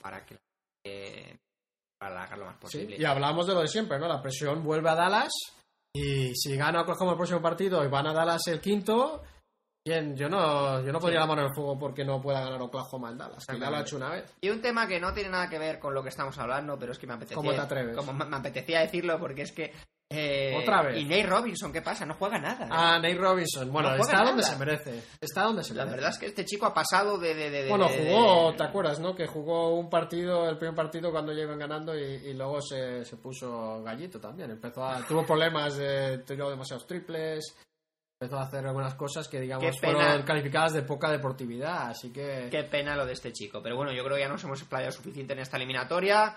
[0.00, 0.38] para, que
[1.98, 2.96] para lo más posible.
[2.98, 4.06] y hablamos de lo de siempre, ¿no?
[4.08, 5.32] La presión vuelve a Dallas
[5.94, 9.22] y si gana Oklahoma el próximo partido y van a Dallas el quinto,
[9.84, 12.60] bien, yo no, yo no pondría la mano en el fuego porque no pueda ganar
[12.60, 14.36] Oklahoma en Dallas, que ya lo ha hecho una vez.
[14.40, 16.92] Y un tema que no tiene nada que ver con lo que estamos hablando, pero
[16.92, 17.36] es que me apetecía.
[17.36, 17.96] ¿Cómo te atreves?
[17.96, 19.72] Como me apetecía decirlo porque es que
[20.08, 20.98] eh, Otra vez.
[20.98, 22.06] Y Nate Robinson, ¿qué pasa?
[22.06, 22.66] No juega nada.
[22.66, 22.70] ¿eh?
[22.70, 23.72] Ah, Nate Robinson.
[23.72, 25.02] Bueno, está donde se merece.
[25.20, 27.34] Está donde se La verdad es que este chico ha pasado de.
[27.34, 29.16] de, bueno, jugó, ¿te acuerdas, no?
[29.16, 33.82] Que jugó un partido, el primer partido cuando llegan ganando y, luego se, se, puso
[33.82, 34.50] gallito también.
[34.52, 35.04] Empezó a.
[35.04, 36.18] tuvo problemas de.
[36.18, 37.56] tiró demasiados triples.
[38.18, 41.88] Empezó a hacer algunas cosas que, digamos, fueron calificadas de poca deportividad.
[41.88, 42.48] Así que.
[42.48, 43.60] Qué pena lo de este chico.
[43.60, 46.36] Pero bueno, yo creo que ya nos hemos explayado suficiente en esta eliminatoria.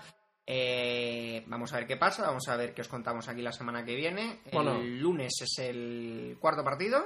[0.51, 3.85] Eh, vamos a ver qué pasa, vamos a ver qué os contamos aquí la semana
[3.85, 4.39] que viene.
[4.51, 7.05] El lunes es el cuarto partido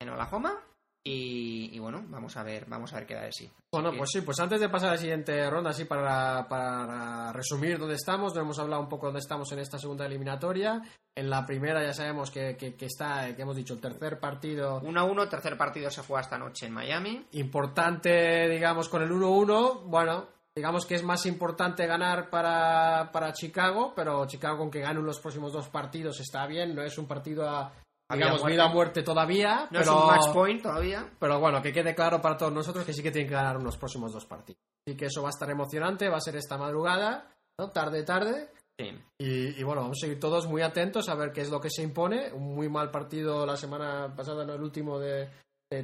[0.00, 0.60] en Oklahoma.
[1.04, 3.50] Y, bueno, vamos a ver, vamos a ver qué da de sí.
[3.72, 7.76] Bueno, pues sí, pues antes de pasar a la siguiente ronda, así para, para resumir
[7.76, 10.80] dónde estamos, hemos hablado un poco de dónde estamos en esta segunda eliminatoria.
[11.16, 14.80] En la primera ya sabemos que, que, está, que hemos dicho, el tercer partido.
[14.82, 17.26] 1-1, tercer partido se juega esta noche en Miami.
[17.32, 19.82] Importante, digamos, con el 1-1.
[19.86, 25.00] Bueno, digamos que es más importante ganar para, para Chicago, pero Chicago con que gane
[25.00, 27.72] los próximos dos partidos está bien, no es un partido a,
[28.12, 29.68] digamos, vida o muerte todavía.
[29.70, 31.10] No pero, es un match point todavía.
[31.18, 33.76] Pero bueno, que quede claro para todos nosotros que sí que tienen que ganar unos
[33.76, 34.60] próximos dos partidos.
[34.86, 37.70] Así que eso va a estar emocionante, va a ser esta madrugada, ¿no?
[37.70, 38.50] Tarde, tarde.
[38.78, 38.90] Sí.
[39.18, 41.82] Y, bueno, vamos a seguir todos muy atentos a ver qué es lo que se
[41.82, 42.32] impone.
[42.32, 45.28] Un muy mal partido la semana pasada, no el último de,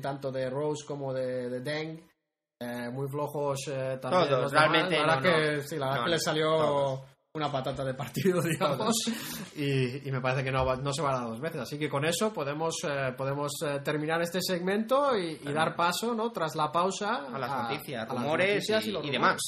[0.00, 2.07] tanto de Rose como de, de Deng
[2.60, 4.28] eh, muy flojos eh, también.
[4.28, 4.98] Todos, realmente.
[4.98, 8.96] La que, sí, la verdad que le salió una patata de partido, digamos,
[9.54, 11.60] y, me parece que no, no se va a dar dos veces.
[11.60, 13.52] Así que con eso podemos, eh, podemos
[13.84, 16.32] terminar este segmento y, dar paso, ¿no?
[16.32, 19.40] Tras la pausa, a las noticias, rumores y, demás.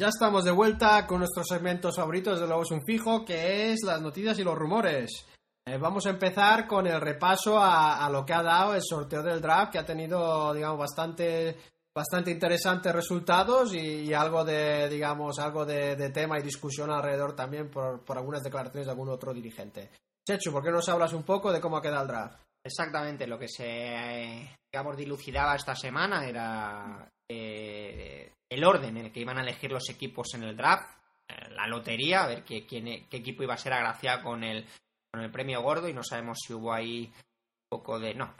[0.00, 3.82] Ya estamos de vuelta con nuestros segmentos favoritos, desde luego es un fijo, que es
[3.82, 5.26] las noticias y los rumores.
[5.66, 9.40] Eh, vamos a empezar con el repaso a, lo que ha dado el sorteo del
[9.40, 11.56] draft, que ha tenido, digamos, bastante,
[11.92, 18.00] bastante interesantes resultados y, algo de, digamos, algo de, tema y discusión alrededor también por,
[18.10, 19.90] algunas declaraciones de algún otro dirigente.
[20.24, 22.47] Chechu, ¿por qué nos hablas un poco de cómo ha quedado el draft?
[22.68, 29.20] Exactamente, lo que se, digamos, dilucidaba esta semana era eh, el orden en el que
[29.20, 30.90] iban a elegir los equipos en el draft,
[31.28, 34.66] eh, la lotería, a ver qué, quién, qué equipo iba a ser agraciado con el,
[35.10, 38.14] con el premio gordo y no sabemos si hubo ahí un poco de...
[38.14, 38.34] No,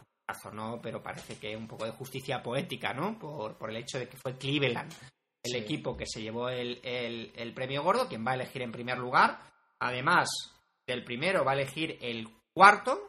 [0.53, 3.19] no, pero parece que un poco de justicia poética, ¿no?
[3.19, 4.93] Por, por el hecho de que fue Cleveland
[5.43, 8.99] el equipo que se llevó el, el, premio gordo, quien va a elegir en primer
[8.99, 9.38] lugar.
[9.81, 10.29] Además
[10.87, 13.08] del primero, va a elegir el cuarto,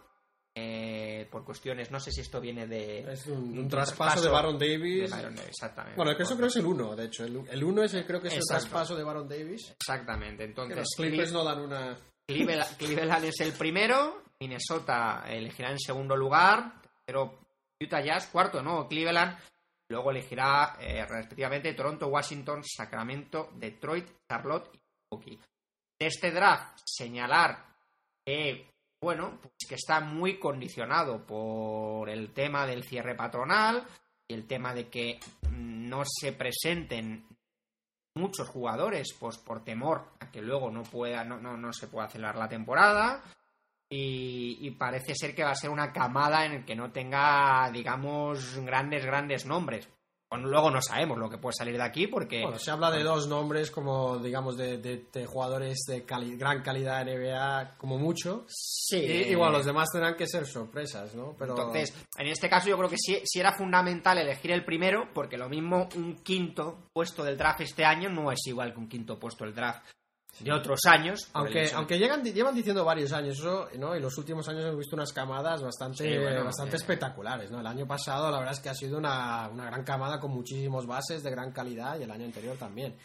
[0.56, 3.12] eh, por cuestiones, no sé si esto viene de...
[3.12, 5.12] Es un, traspaso, de Baron Davis.
[5.48, 5.96] exactamente.
[5.96, 7.26] Bueno, eso creo que es el 1, de hecho.
[7.26, 9.72] El 1 es creo que es el traspaso de Baron Davis.
[9.80, 10.78] Exactamente, entonces...
[10.78, 11.98] los Clippers no dan una...
[12.28, 17.40] Cleveland, es el primero, Minnesota elegirá en segundo lugar, pero
[17.82, 18.88] Utah Jazz cuarto, ¿no?
[18.88, 19.36] Cleveland
[19.90, 24.80] luego elegirá eh, respectivamente Toronto, Washington, Sacramento, Detroit, Charlotte y
[25.12, 25.40] Milwaukee.
[26.00, 27.66] De este draft, señalar
[28.26, 28.70] que
[29.02, 33.86] bueno, pues que está muy condicionado por el tema del cierre patronal
[34.28, 35.20] y el tema de que
[35.52, 37.26] no se presenten
[38.16, 42.08] muchos jugadores pues por temor a que luego no pueda no, no, no se pueda
[42.08, 43.24] acelerar la temporada.
[43.92, 47.72] Y, y, parece ser que va a ser una camada en el que no tenga
[47.74, 49.90] digamos grandes grandes nombres
[50.38, 52.44] luego no sabemos lo que puede salir de aquí porque...
[52.44, 56.02] Bueno, se habla de dos nombres como, digamos, de, jugadores de
[56.38, 58.46] gran calidad de NBA, como mucho.
[58.48, 58.98] Sí.
[58.98, 61.36] Y, igual, los demás tendrán que ser sorpresas, ¿no?
[61.38, 61.58] Pero...
[61.58, 65.38] Entonces, en este caso yo creo que sí, sí, era fundamental elegir el primero, porque
[65.38, 69.20] lo mismo un quinto puesto del draft este año no es igual que un quinto
[69.20, 69.84] puesto del draft
[70.40, 71.30] de otros años.
[71.34, 73.96] Aunque, aunque llegan, llevan diciendo varios años eso, ¿no?
[73.96, 77.60] Y los últimos años hemos visto unas camadas bastante, Sí, bueno, bastante espectaculares, ¿no?
[77.60, 80.86] El año pasado la verdad es que ha sido una, una gran camada con muchísimos
[80.86, 82.96] bases de gran calidad y el año anterior también.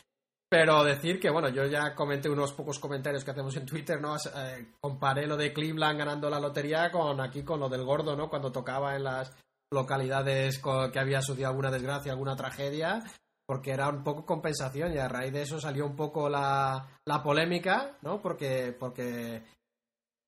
[0.48, 4.16] Pero decir que, bueno, yo ya comenté unos pocos comentarios que hacemos en Twitter, ¿no?
[4.16, 8.28] Eh, comparé lo de Cleveland ganando la lotería con aquí con lo del gordo, ¿no?
[8.28, 9.34] Cuando tocaba en las
[9.72, 13.02] localidades que había sucedido alguna desgracia, alguna tragedia,
[13.46, 17.22] porque era un poco compensación y a raíz de eso salió un poco la, la
[17.22, 18.20] polémica, ¿no?
[18.20, 19.42] Porque, porque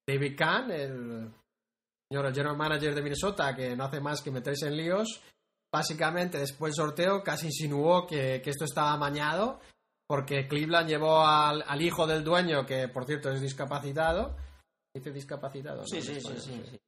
[0.07, 1.33] David Kahn, el
[2.09, 5.23] señor el general manager de Minnesota, que no hace más que meterse en líos,
[5.73, 9.61] básicamente después del sorteo casi insinuó que, que esto estaba amañado,
[10.07, 14.37] porque Cleveland llevó al, al hijo del dueño, que por cierto es discapacitado.
[14.95, 15.87] ¿Dice discapacitado?
[15.87, 16.03] Sí, ¿no?
[16.03, 16.81] sí, sí, sí, sí.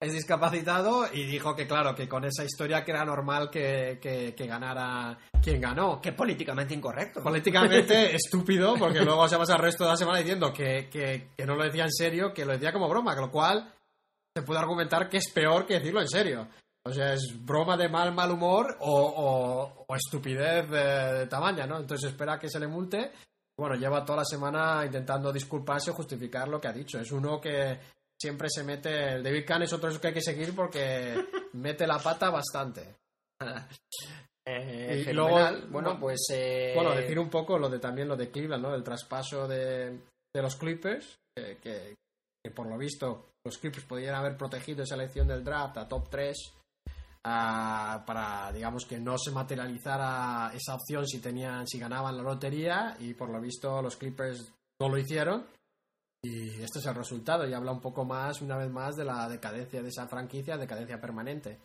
[0.00, 4.34] Es discapacitado y dijo que claro, que con esa historia que era normal que, que-
[4.34, 6.00] que ganara quien ganó.
[6.00, 7.22] Que políticamente incorrecto.
[7.22, 11.46] Políticamente estúpido, porque luego se pasa el resto de la semana diciendo que, que- que
[11.46, 13.72] no lo decía en serio, que lo decía como broma, con lo cual
[14.36, 16.48] se puede argumentar que es peor que decirlo en serio.
[16.86, 20.84] O sea, es broma de mal, mal humor o, o- o estupidez de,
[21.20, 21.78] de tamaña, ¿no?
[21.78, 23.10] Entonces espera que se le multe.
[23.56, 26.98] Bueno, lleva toda la semana intentando disculparse o justificar lo que ha dicho.
[26.98, 27.78] Es uno que
[28.24, 29.12] siempre se mete.
[29.14, 31.14] El David Kahn es otro que hay que seguir porque
[31.54, 32.94] mete la pata bastante.
[34.46, 35.38] Eh, Y luego-
[35.70, 36.26] bueno, pues.
[36.30, 38.74] eh, Bueno, decir un poco lo de también lo de Cleveland, ¿no?
[38.74, 39.88] El traspaso de,
[40.34, 41.94] de los Clippers, que, que-
[42.44, 46.10] que por lo visto los Clippers podrían haber protegido esa elección del draft a top
[46.10, 46.36] 3
[47.22, 53.14] para, digamos, que no se materializara esa opción si tenían, si ganaban la lotería y
[53.14, 55.46] por lo visto los Clippers no lo hicieron.
[56.24, 59.28] Y este es el resultado y habla un poco más, una vez más, de la
[59.28, 61.60] decadencia de esa franquicia, decadencia permanente.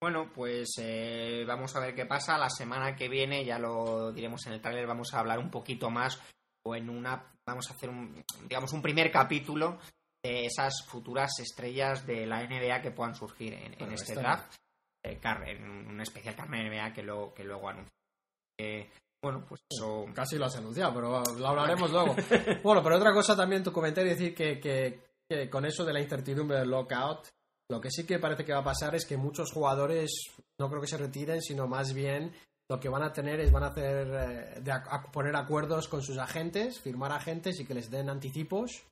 [0.00, 2.38] Bueno, pues eh, vamos a ver qué pasa.
[2.38, 5.90] La semana que viene, ya lo diremos en el tráiler, vamos a hablar un poquito
[5.90, 6.20] más
[6.64, 9.78] o en una, vamos a hacer un, digamos, un primer capítulo
[10.22, 14.54] de esas futuras estrellas de la NBA que puedan surgir en, este draft.
[15.04, 17.92] Eh, en un especial Carmen NBA que, lo, que luego anuncio.
[18.58, 18.88] Eh,
[19.22, 20.04] bueno, pues eso.
[20.14, 22.14] Casi lo has anunciado, pero lo hablaremos luego.
[22.62, 26.00] Bueno, pero otra cosa también tu comentario decir que, que- que con eso de la
[26.00, 27.26] incertidumbre del lockout,
[27.68, 30.10] lo que sí que parece que va a pasar es que muchos jugadores
[30.60, 32.32] no creo que se retiren, sino más bien
[32.70, 36.02] lo que van a tener es van a hacer eh, de a poner acuerdos con
[36.02, 38.84] sus agentes, firmar agentes y que les den anticipos,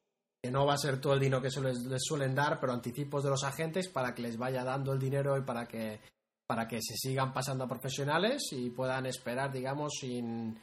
[0.42, 2.72] que no va a ser todo el dinero que se les, les suelen dar, pero
[2.72, 6.00] anticipos de los agentes para que les vaya dando el dinero y para que
[6.46, 10.58] para que se sigan pasando a profesionales y puedan esperar, digamos, sin,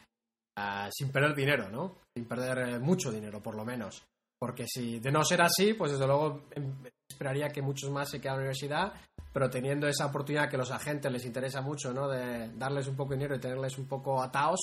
[0.57, 1.97] ah, sin perder dinero, ¿no?
[2.15, 4.03] Sin perder eh, mucho dinero, por lo menos.
[4.39, 8.19] Porque si de no ser así, pues desde luego em, esperaría que muchos más se
[8.19, 8.93] quedan en la universidad,
[9.33, 12.07] pero teniendo esa oportunidad que a los agentes les interesa mucho, ¿no?
[12.07, 14.59] De darles un poco de dinero y tenerles un poco atados,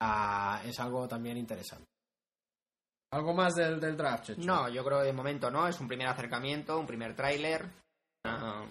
[0.00, 1.86] ah, es algo también interesante.
[3.12, 4.30] ¿Algo más del, del draft?
[4.38, 5.68] No, yo creo que de momento no.
[5.68, 7.70] Es un primer acercamiento, un primer tráiler,
[8.26, 8.66] ah,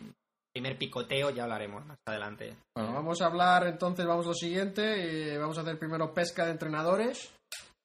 [0.53, 2.55] primer picoteo, ya hablaremos más adelante.
[2.75, 6.45] Bueno, vamos a hablar entonces, vamos a lo siguiente, y vamos a hacer primero pesca
[6.45, 7.31] de entrenadores,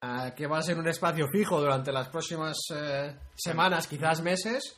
[0.05, 4.77] ah, que va a ser un espacio fijo durante las próximas eh, semanas, quizás meses,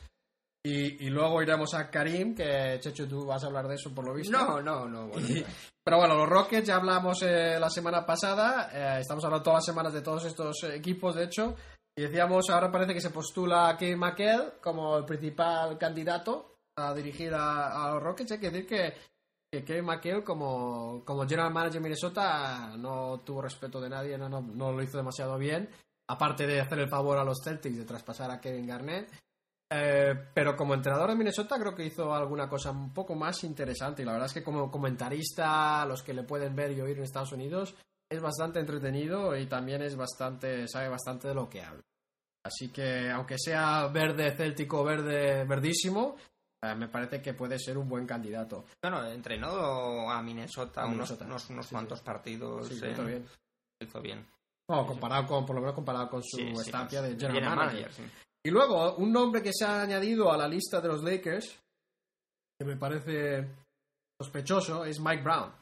[0.65, 4.05] y, y luego iremos a Karim, que Checho, tú vas a hablar de eso por
[4.07, 4.37] lo visto.
[4.39, 5.09] No, no, no.
[5.09, 5.45] bueno, Y-
[5.85, 9.65] pero bueno, los Rockets ya hablamos eh, la semana pasada, eh, estamos hablando todas las
[9.67, 11.57] semanas de todos estos eh, equipos, de hecho,
[11.99, 16.50] y decíamos, ahora parece que se postula a Kevin McHale como el principal candidato
[16.81, 18.33] a dirigir a, a los Rockets.
[18.33, 18.95] Hay que decir que,
[19.53, 24.29] que Kevin McHale como, como general manager de Minnesota no tuvo respeto de nadie, no,
[24.29, 25.69] no, no lo hizo demasiado bien,
[26.09, 29.11] aparte de hacer el favor a los Celtics de traspasar a Kevin Garnett.
[29.73, 34.03] Eh, pero como entrenador de Minnesota creo que hizo alguna cosa un poco más interesante
[34.03, 37.05] y la verdad es que como comentarista, los que le pueden ver y oír en
[37.05, 37.77] Estados Unidos,
[38.11, 41.83] es bastante entretenido y también es bastante, sabe bastante de lo que habla.
[42.43, 46.17] Así que aunque sea verde céltico, verde verdísimo,
[46.77, 48.65] me parece que puede ser un buen candidato.
[48.83, 51.25] Bueno, entrenó a Minnesota, A unos, Minnesota.
[51.25, 52.05] unos, unos Sí, cuantos sí.
[52.05, 52.69] partidos.
[52.69, 53.27] Sí, eh, hizo bien.
[53.83, 54.27] hizo bien.
[54.69, 57.91] Bueno, comparado con, por lo menos comparado con su estancia de general, manager.
[58.45, 61.59] Y luego, un nombre que se ha añadido a la lista de los Lakers,
[62.59, 63.49] que me parece
[64.21, 65.53] sospechoso, es Mike Brown.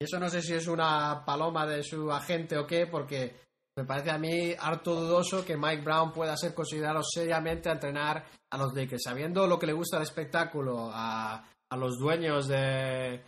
[0.00, 3.47] Y eso no sé si es una paloma de su agente o qué, porque
[3.78, 8.24] me parece a mí harto dudoso que Mike Brown pueda ser considerado seriamente a entrenar
[8.50, 9.04] a los Lakers.
[9.04, 13.22] Sabiendo lo que le gusta el espectáculo a, a los dueños de...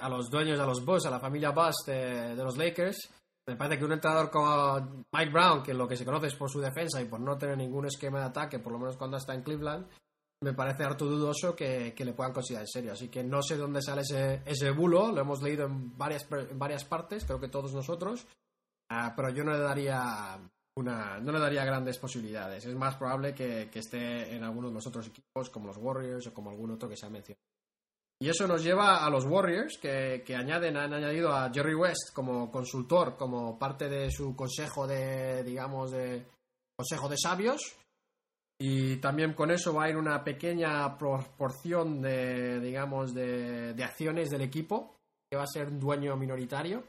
[0.00, 3.10] a los dueños, a los Bucks, a la familia Bucks de, de los Lakers,
[3.48, 6.48] me parece que un entrenador como Mike Brown, que lo que se conoce es por
[6.48, 9.34] su defensa y por no tener ningún esquema de ataque, por lo menos cuando está
[9.34, 9.88] en Cleveland,
[10.44, 12.92] me parece harto dudoso que, que le puedan considerar en serio.
[12.92, 16.58] Así que no sé dónde sale ese, ese bulo, lo hemos leído en varias, en
[16.58, 18.26] varias partes, creo que todos nosotros,
[18.92, 20.38] ah, pero yo no le daría
[20.76, 22.64] una, no le daría grandes posibilidades.
[22.64, 26.34] Es más probable que, esté en alguno de los otros equipos, como los Warriors o
[26.34, 27.42] como algún otro que se ha mencionado.
[28.20, 32.12] Y eso nos lleva a los Warriors, que, que añaden, han añadido a Jerry West
[32.14, 36.24] como consultor, como parte de su consejo de, digamos, de
[36.76, 37.76] consejo de sabios.
[38.60, 44.30] Y también con eso va a ir una pequeña proporción de, digamos, de, de acciones
[44.30, 44.94] del equipo,
[45.28, 46.84] que va a ser un dueño minoritario,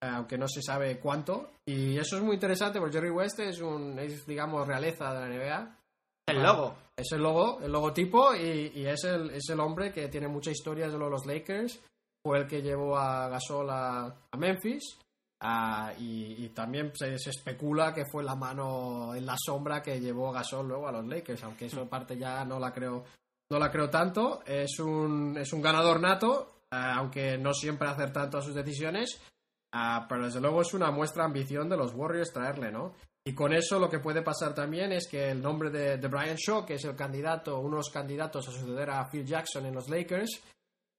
[0.00, 1.50] aunque no se sabe cuánto.
[1.66, 5.36] Y eso es muy interesante porque Jerry West es un, es, digamos, realeza de la
[5.36, 5.76] NBA.
[6.28, 6.74] El logo.
[6.96, 10.50] Es el logo, el logotipo, y, y es, el, es el hombre que tiene mucha
[10.50, 11.80] historia de los Lakers.
[12.22, 14.98] Fue el que llevó a Gasol a, a Memphis.
[15.40, 20.00] Ah, y, y también se, se especula que fue la mano en la sombra que
[20.00, 23.04] llevó Gasol luego a los Lakers, aunque eso parte ya no la creo,
[23.48, 24.40] no la creo tanto.
[24.44, 29.20] Es un, es un ganador nato, ah, aunque no siempre hace tanto a sus decisiones.
[29.72, 32.94] Ah, pero desde luego es una muestra ambición de los Warriors traerle, ¿no?
[33.24, 36.64] Y con eso lo que puede pasar también es que el nombre de, Brian Shaw,
[36.64, 39.90] que es el candidato, uno de los candidatos a suceder a Phil Jackson en los
[39.90, 40.42] Lakers,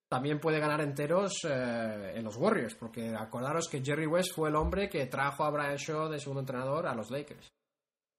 [0.07, 4.55] también puede ganar enteros eh, en los Warriors, porque acordaros que Jerry West fue el
[4.55, 7.49] hombre que trajo a Brian Shaw de segundo entrenador a los Lakers.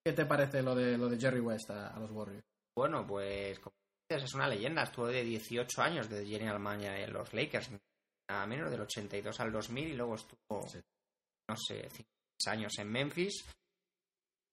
[0.05, 2.43] ¿Qué te parece lo de, lo de Jerry West a, a los Warriors?
[2.77, 3.75] Bueno, pues como
[4.09, 4.83] dices, es una leyenda.
[4.83, 7.71] Estuvo de 18 años de General Manager en los Lakers.
[8.31, 10.79] A menos del 82 al 2000 y luego estuvo, Sí.
[11.49, 12.09] no sé, 5
[12.47, 13.45] años en Memphis.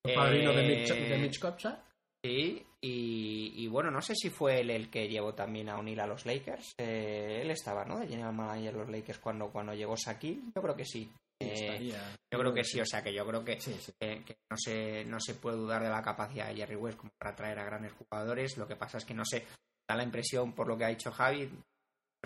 [0.04, 1.80] El padrino de Eh, Mitch, de Mitch Kupchak.
[2.24, 6.02] Sí, y, y bueno, no sé si fue él el que llevó también a unir
[6.02, 6.74] a los Lakers.
[6.80, 8.00] Eh, él estaba, ¿no?
[8.00, 10.42] De General Manager de los Lakers cuando, cuando llegó Shaquille.
[10.56, 11.12] Yo creo que sí.
[11.40, 11.94] Eh,
[12.34, 13.92] yo creo que sí, o sea que yo creo que, Sí, sí.
[14.00, 17.12] que- que no, se, no se puede dudar de la capacidad de Jerry West como
[17.20, 18.58] para atraer a grandes jugadores.
[18.58, 19.46] Lo que pasa es que no sé,
[19.88, 21.48] da la impresión, por lo que ha dicho Javi,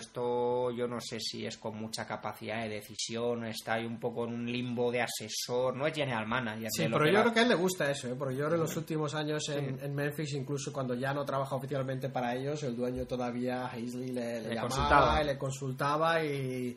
[0.02, 4.24] esto yo no sé si es con mucha capacidad de decisión, está ahí un poco
[4.26, 6.68] en un limbo de asesor, no es general manager.
[6.70, 8.14] Sí, pero yo va- creo que a él le gusta eso, ¿eh?
[8.18, 9.84] porque yo en los últimos años en, Sí.
[9.84, 14.40] en Memphis, incluso cuando ya no trabaja oficialmente para ellos, el dueño todavía, Hazley, le,
[14.42, 15.22] le Le llamaba consultaba.
[15.22, 16.76] y le consultaba y,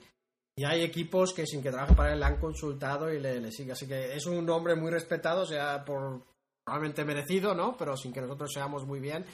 [0.58, 3.52] y hay equipos que sin que trabaje para él le han consultado y le, le
[3.52, 3.74] sigue.
[3.74, 6.24] Así que es un hombre muy respetado, o sea, por
[6.64, 7.76] probablemente merecido, ¿no?
[7.78, 9.26] Pero sin que nosotros seamos muy bien.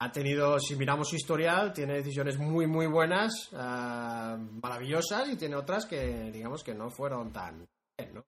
[0.00, 5.56] Ha tenido, si miramos su historial, tiene decisiones muy, muy buenas, ah, maravillosas, y tiene
[5.56, 7.66] otras que, digamos, que no fueron tan
[7.98, 8.24] bien, ¿no?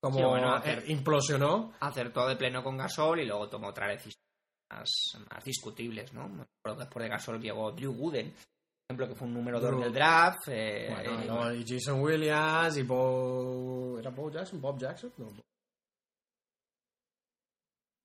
[0.00, 1.72] Como Sí, bueno, eh, hacer- implosionó.
[1.80, 4.22] acertó de pleno con Gasol y luego tomó otras decisiones
[4.70, 4.88] más,
[5.28, 6.46] más discutibles, ¿no?
[6.76, 9.92] Después de Gasol llegó Drew Gooden, por ejemplo, que fue un número 2 Drew- del
[9.92, 10.48] draft.
[10.48, 13.98] eh, Bueno, eh, y Jason Williams y Bo...
[13.98, 14.60] ¿Era Bo Jackson?
[14.60, 15.12] ¿Bob Jackson?
[15.16, 15.32] No.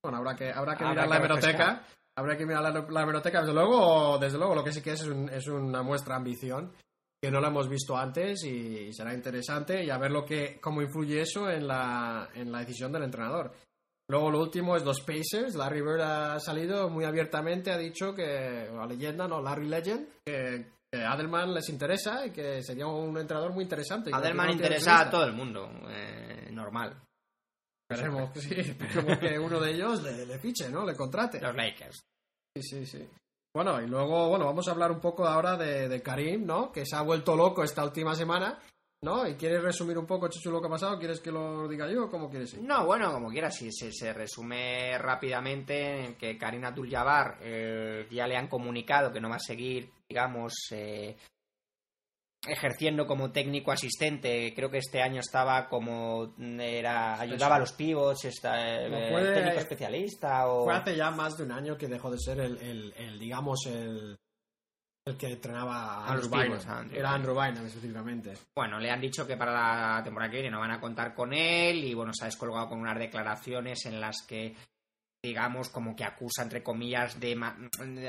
[0.04, 1.84] Bueno, habrá que, habrá que Habrá mirar que la hemeroteca.
[2.18, 3.39] Habrá que mirar la, la hemeroteca.
[3.39, 6.18] Desde luego, desde luego, lo que sí que es es, un- es una muestra de
[6.18, 6.74] ambición
[7.22, 10.82] que no la hemos visto antes y será interesante y a ver lo que cómo
[10.82, 13.54] influye eso en la, en la decisión del entrenador.
[14.10, 15.56] Luego lo último es los Pacers.
[15.56, 20.68] Larry Bird ha salido muy abiertamente, ha dicho que, la leyenda, no, Larry Legend, que,
[20.91, 24.12] que Adelman les interesa y que sería un entrenador muy interesante.
[24.14, 26.93] Adelman no interesa a todo el mundo, eh, normal.
[27.94, 30.86] Esperemos, que sí, esperemos que uno de ellos le, le fiche, ¿no?
[30.86, 31.39] Le contrate.
[31.41, 32.04] Los Lakers.
[32.56, 33.10] Sí, sí, sí.
[33.56, 36.72] Bueno, y luego, bueno, vamos a hablar un poco ahora de, de Karim, ¿no?
[36.72, 38.60] Que se ha vuelto loco esta última semana,
[39.04, 39.28] ¿no?
[39.28, 40.98] ¿Y quieres resumir un poco, Chuchu, lo que ha pasado?
[40.98, 42.64] ¿Quieres que lo diga yo o cómo quieres ir?
[42.64, 48.26] No, bueno, como quieras, si se, se resume rápidamente en que Karina Abdul-Jabbar eh, ya
[48.26, 51.16] le han comunicado que no va a seguir, digamos, eh,
[52.48, 54.54] ejerciendo como técnico asistente.
[54.56, 59.12] Creo que este año estaba como mm, era ayudaba a los pivots, está, eh, No
[59.12, 62.39] puede- técnico especialista o Fue hace ya más de un año que dejó de ser
[62.39, 64.18] el, el, el, digamos, el,
[65.06, 66.60] el que entrenaba a Andrew Bynum.
[66.94, 67.14] Era.
[67.14, 68.34] Andrew Bynum, específicamente.
[68.56, 69.52] Bueno, le han dicho que para
[69.98, 72.70] la temporada que viene no van a contar con él y bueno, se ha descolgado
[72.70, 74.56] con unas declaraciones en las que
[75.24, 77.57] digamos como que acusa entre comillas de ma-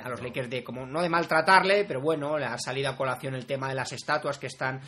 [0.03, 3.35] a los Lakers de como no de maltratarle, pero bueno, le ha salido a colación
[3.35, 4.81] el tema de las estatuas que están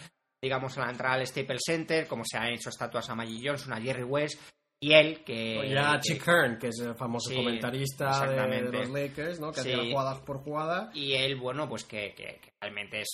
[0.43, 3.73] digamos a la entrada del Staples Center, como se han hecho estatuas a Magic Johnson,
[3.73, 4.41] a Jerry West
[4.81, 8.61] y él que Y a que- Chick Hearn, que es el famoso Sí, comentarista de,
[8.61, 9.53] los Lakers, ¿no?
[9.53, 9.73] Que Sí.
[9.73, 10.91] hacía jugadas por jugada.
[10.95, 13.09] y él, bueno, pues que, que- que realmente es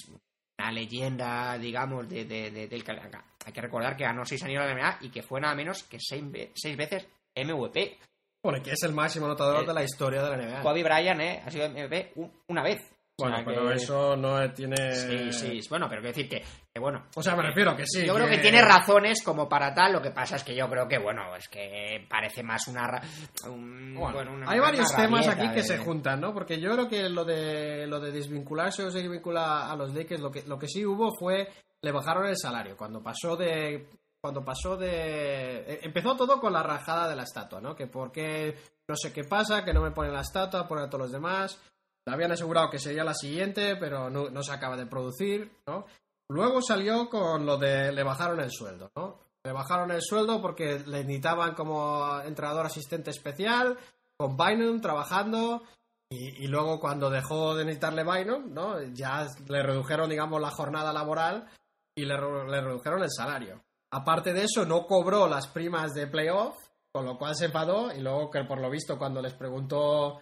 [0.58, 4.62] una leyenda, digamos, de, de- de- del que hay que recordar que ganó seis años
[4.64, 7.06] de la NBA y que fue nada menos que seis, seis veces
[7.36, 7.98] MVP.
[8.42, 10.62] Bueno, que es el máximo anotador Eh, de la historia de la NBA.
[10.62, 12.80] Kobe Bryant eh, ha sido MVP un- una vez.
[13.18, 14.92] O Bueno, sea pero que- eso no tiene...
[14.96, 17.04] Sí, sí, bueno, pero quiero decir que, que bueno.
[17.14, 18.04] O sea, me refiero que sí.
[18.06, 20.88] yo creo que tiene razones como para tal, lo que pasa es que yo creo
[20.88, 23.00] que, bueno, es que parece más una...
[23.46, 26.32] un- Bueno, bueno, una- hay varios temas aquí que de- se juntan, ¿no?
[26.32, 30.20] Porque yo creo que lo de lo de desvincularse o se vincula a los Lakers,
[30.22, 31.46] lo que, lo que sí hubo fue
[31.82, 32.76] le bajaron el salario.
[32.76, 33.88] Cuando pasó de.
[34.22, 35.64] Cuando pasó de.
[35.66, 37.74] eh, Empezó todo con la rajada de la estatua, ¿no?
[37.74, 38.56] Que por qué.
[38.86, 41.60] No sé qué pasa, que no me ponen la estatua, ponen a todos los demás.
[42.06, 45.86] Le habían asegurado que sería la siguiente, pero no, se acaba de producir, ¿no?
[46.28, 49.18] Luego salió con lo de le bajaron el sueldo, ¿no?
[49.42, 53.76] Le bajaron el sueldo porque le necesitaban como entrenador asistente especial,
[54.16, 55.62] con Bynum trabajando,
[56.10, 58.80] y, luego cuando dejó de necesitarle Bynum, ¿no?
[58.82, 61.48] Ya le redujeron, digamos, la jornada laboral
[61.94, 63.62] y le redujeron el salario.
[63.94, 66.56] Aparte de eso, no cobró las primas de playoff,
[66.90, 70.20] con lo cual se enfadó y luego que por lo visto cuando les preguntó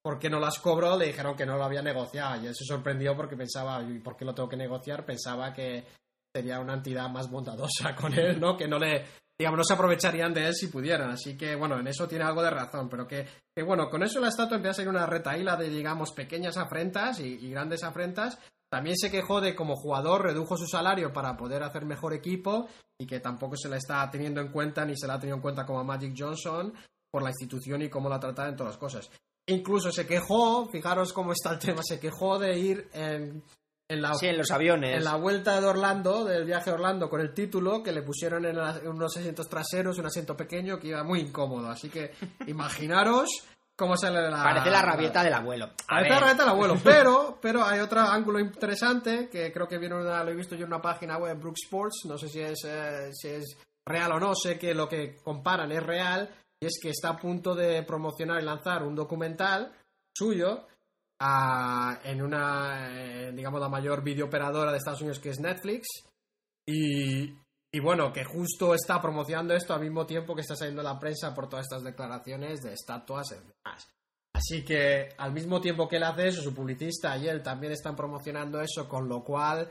[0.00, 2.64] por qué no las cobró, le dijeron que no lo había negociado y él se
[2.64, 5.04] sorprendió porque pensaba, ¿y por qué lo tengo que negociar?
[5.04, 5.84] Pensaba que
[6.32, 8.56] sería una entidad más bondadosa con él, ¿no?
[8.56, 9.04] Que no le,
[9.36, 11.10] digamos, no se aprovecharían de él si pudieran.
[11.10, 13.26] Así que, bueno, en eso tiene algo de razón, pero que,
[13.64, 17.50] bueno, con eso la estatua empieza a ser una retaíla de, digamos, pequeñas afrentas y
[17.50, 18.38] grandes afrentas.
[18.74, 22.66] También se quejó de como jugador redujo su salario para poder hacer mejor equipo
[23.00, 25.42] y que tampoco se le está teniendo en cuenta ni se le ha tenido en
[25.42, 26.74] cuenta como a Magic Johnson
[27.12, 29.08] por la institución y cómo la trata en todas las cosas.
[29.46, 33.44] Incluso se quejó, fijaros cómo está el tema, se quejó de ir en,
[33.88, 34.96] en la Sí, en los aviones.
[34.96, 38.44] en la vuelta de Orlando, del viaje a Orlando, con el título que le pusieron
[38.44, 41.68] en, la- en unos asientos traseros, un asiento pequeño que iba muy incómodo.
[41.68, 42.10] Así que
[42.48, 43.28] imaginaros
[43.76, 44.42] cómo sale la.
[44.42, 45.66] Parece la rabieta del abuelo.
[45.66, 49.78] A Parece la rabieta del abuelo, pero, pero hay otro ángulo interesante que creo que
[49.78, 52.40] viene una, lo he visto yo en una página web, Brook Sports, no sé si
[52.40, 53.56] es, eh, si es
[53.86, 56.28] real o no, sé que lo que comparan es real,
[56.60, 59.72] y es que está a punto de promocionar y lanzar un documental
[60.16, 60.66] suyo
[61.20, 65.86] a- en una, eh, digamos, la mayor videooperadora de Estados Unidos que es Netflix.
[66.66, 67.34] Y,
[67.74, 71.34] y bueno, que justo está promocionando esto al mismo tiempo que está saliendo la prensa
[71.34, 73.88] por todas estas declaraciones de estatuas y demás.
[74.32, 77.96] Así que al mismo tiempo que él hace eso, su publicista y él también están
[77.96, 79.68] promocionando eso, con lo cual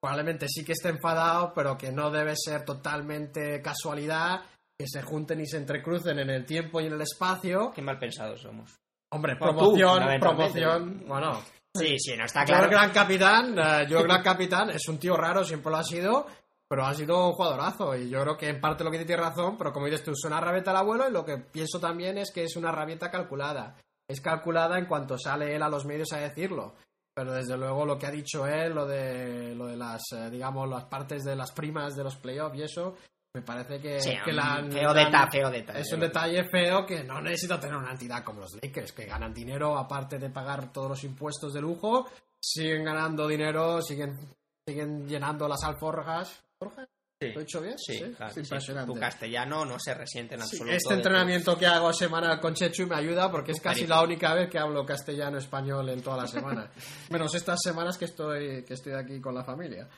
[0.00, 4.42] probablemente sí que esté enfadado, pero que no debe ser totalmente casualidad
[4.78, 7.72] que se junten y se entrecrucen en el tiempo y en el espacio.
[7.74, 8.78] Qué mal pensados somos.
[9.12, 10.60] Hombre, Bueno, tú, promoción, fundamentalmente.
[10.60, 11.42] promoción, bueno,
[11.74, 12.70] Sí, sí, no está yo el claro.
[12.70, 16.26] gran capitán, eh, yo el gran capitán, es un tío raro, siempre lo ha sido,
[16.68, 19.56] pero ha sido un jugadorazo y yo creo que en parte lo que tiene razón,
[19.56, 22.32] pero como dices tú, es una rabieta al abuelo y lo que pienso también es
[22.32, 23.76] que es una rabieta calculada.
[24.08, 26.74] Es calculada en cuanto sale él a los medios a decirlo.
[27.14, 30.68] Pero desde luego lo que ha dicho él, lo de, lo de las, eh, digamos,
[30.68, 32.94] las partes de las primas de los playoffs y eso,
[33.34, 35.80] me parece que, Sí, que la feo la detalle, feo detalle.
[35.80, 39.32] es un detalle feo que no necesita tener una entidad como los Lakers, que ganan
[39.32, 42.06] dinero aparte de pagar todos los impuestos de lujo,
[42.38, 44.18] siguen ganando dinero, siguen,
[44.66, 46.42] siguen llenando las alforjas.
[46.60, 46.88] ¿Alforjas?
[47.20, 47.28] Sí.
[47.32, 47.78] ¿Lo he dicho bien?
[47.78, 48.40] Sí, claro, es sí.
[48.40, 48.92] impresionante.
[48.92, 50.76] Tu castellano no se resiente en absoluto.
[50.76, 54.50] este entrenamiento que hago semanal con Chechu me ayuda porque es casi la única vez
[54.50, 56.70] que hablo castellano español en toda la semana.
[57.10, 59.88] Menos estas semanas que estoy, que estoy aquí con la familia.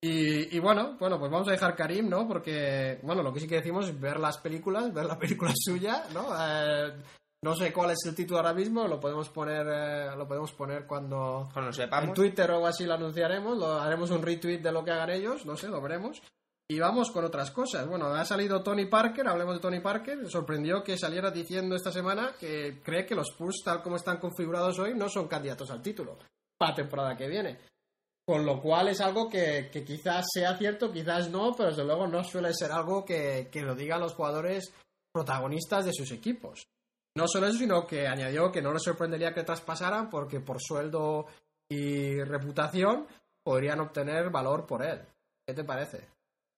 [0.00, 2.26] Y, y bueno, bueno, pues vamos a dejar Karim, ¿no?
[2.26, 6.04] Porque, bueno, lo que sí que decimos es ver las películas, ver la película suya,
[6.14, 6.26] ¿no?
[6.34, 6.92] Eh,
[7.42, 10.86] no sé cuál es el título ahora mismo, lo podemos poner, eh, lo podemos poner
[10.86, 12.14] cuando Cuando lo en sepamos.
[12.14, 15.44] Twitter o algo así lo anunciaremos, lo haremos un retweet de lo que hagan ellos,
[15.44, 16.22] no sé, lo veremos.
[16.68, 17.86] Y vamos con otras cosas.
[17.86, 20.30] Bueno, ha salido Tony Parker, hablemos de Tony Parker.
[20.30, 24.78] Sorprendió que saliera diciendo esta semana que cree que los Spurs, tal como están configurados
[24.78, 26.16] hoy, no son candidatos al título
[26.56, 27.58] para la temporada que viene.
[28.24, 32.06] Con lo cual es algo que, que quizás sea cierto, quizás no, pero desde luego
[32.06, 34.72] no suele ser algo que, que lo digan los jugadores
[35.12, 36.68] protagonistas de sus equipos.
[37.16, 41.26] No solo eso, sino que añadió que no le sorprendería que traspasaran porque por sueldo
[41.68, 43.06] y reputación
[43.42, 45.00] podrían obtener valor por él.
[45.46, 46.06] ¿Qué te parece?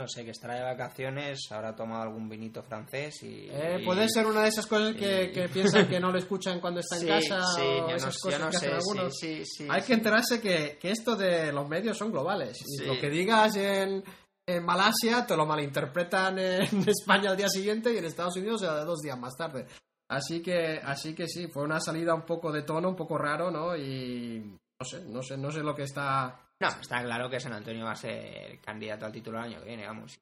[0.01, 3.49] No sé, que estará de vacaciones, habrá tomado algún vinito francés y...
[3.51, 6.61] Eh, puede ser una de esas cosas que, y- que piensan que no le escuchan
[6.61, 8.75] cuando está en casa sí, o yo no, esas yo cosas no que hacen sé,
[8.75, 9.15] algunos.
[9.17, 12.59] sí, Hay que enterarse que, que esto de los medios son globales.
[12.67, 14.03] Y lo que digas en,
[14.47, 19.01] en Malasia te lo malinterpretan en España al día siguiente y en Estados Unidos dos
[19.01, 19.65] días más tarde.
[20.11, 23.51] Así que, así que sí, fue una salida un poco de tono, un poco raro,
[23.51, 23.77] ¿no?
[23.77, 24.39] Y
[24.81, 26.41] no sé, no sé, no sé lo que está.
[26.61, 29.67] No, está claro que San Antonio va a ser candidato al título el año que
[29.69, 30.19] viene, vamos.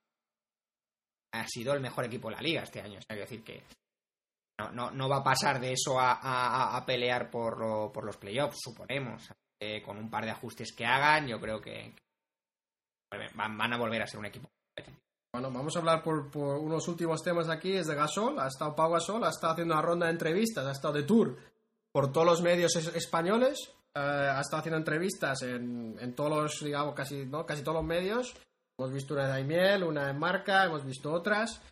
[1.35, 3.63] Ha sido el mejor equipo de la liga este año, o sea, decir que
[4.61, 8.17] no, no, no va a pasar de eso a, a- pelear por, lo- por los
[8.17, 9.31] playoffs, suponemos.
[9.61, 11.95] Eh, con un par de ajustes que hagan, yo creo que
[13.37, 14.49] van, van a volver a ser un equipo.
[15.35, 17.73] Bueno, vamos a hablar por, por unos últimos temas aquí.
[17.73, 20.73] Es de Gasol, ha estado Pau Gasol, ha estado haciendo una ronda de entrevistas, ha
[20.73, 21.39] estado de tour
[21.91, 26.63] por todos los medios es- españoles, eh, ha estado haciendo entrevistas en, en todos los,
[26.63, 27.47] digamos, casi, ¿no?
[27.47, 28.35] casi todos los medios.
[28.79, 31.63] Hemos visto una de Daimiel, una en Marca, hemos visto otras.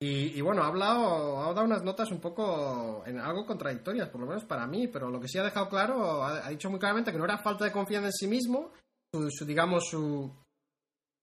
[0.00, 4.20] Y, y bueno, ha hablado, ha dado unas notas un poco, en algo contradictorias, por
[4.20, 6.78] lo menos para mí, pero lo que sí ha dejado claro, ha, ha dicho muy
[6.78, 8.70] claramente que no era falta de confianza en sí mismo,
[9.12, 10.32] su, su, digamos, su,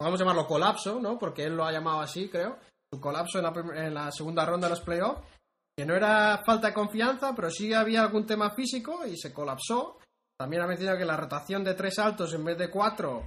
[0.06, 1.18] podemos llamarlo colapso, ¿no?
[1.18, 2.60] Porque él lo ha llamado así, creo.
[2.94, 5.22] Su colapso en la, en la segunda ronda de los playoffs.
[5.76, 9.98] Que no era falta de confianza, pero sí había algún tema físico y se colapsó.
[10.38, 13.24] También ha mencionado que la rotación de tres altos en vez de cuatro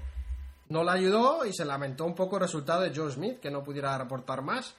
[0.69, 3.63] no le ayudó y se lamentó un poco el resultado de Joe Smith, que no
[3.63, 4.77] pudiera reportar más.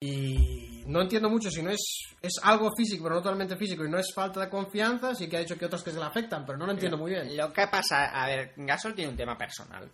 [0.00, 3.90] Y no entiendo mucho si no es, es algo físico, pero no totalmente físico, y
[3.90, 6.46] no es falta de confianza, sí que ha dicho que otros que se le afectan,
[6.46, 7.36] pero no lo entiendo muy bien.
[7.36, 9.90] Lo que pasa, a ver, Gasol tiene un tema personal.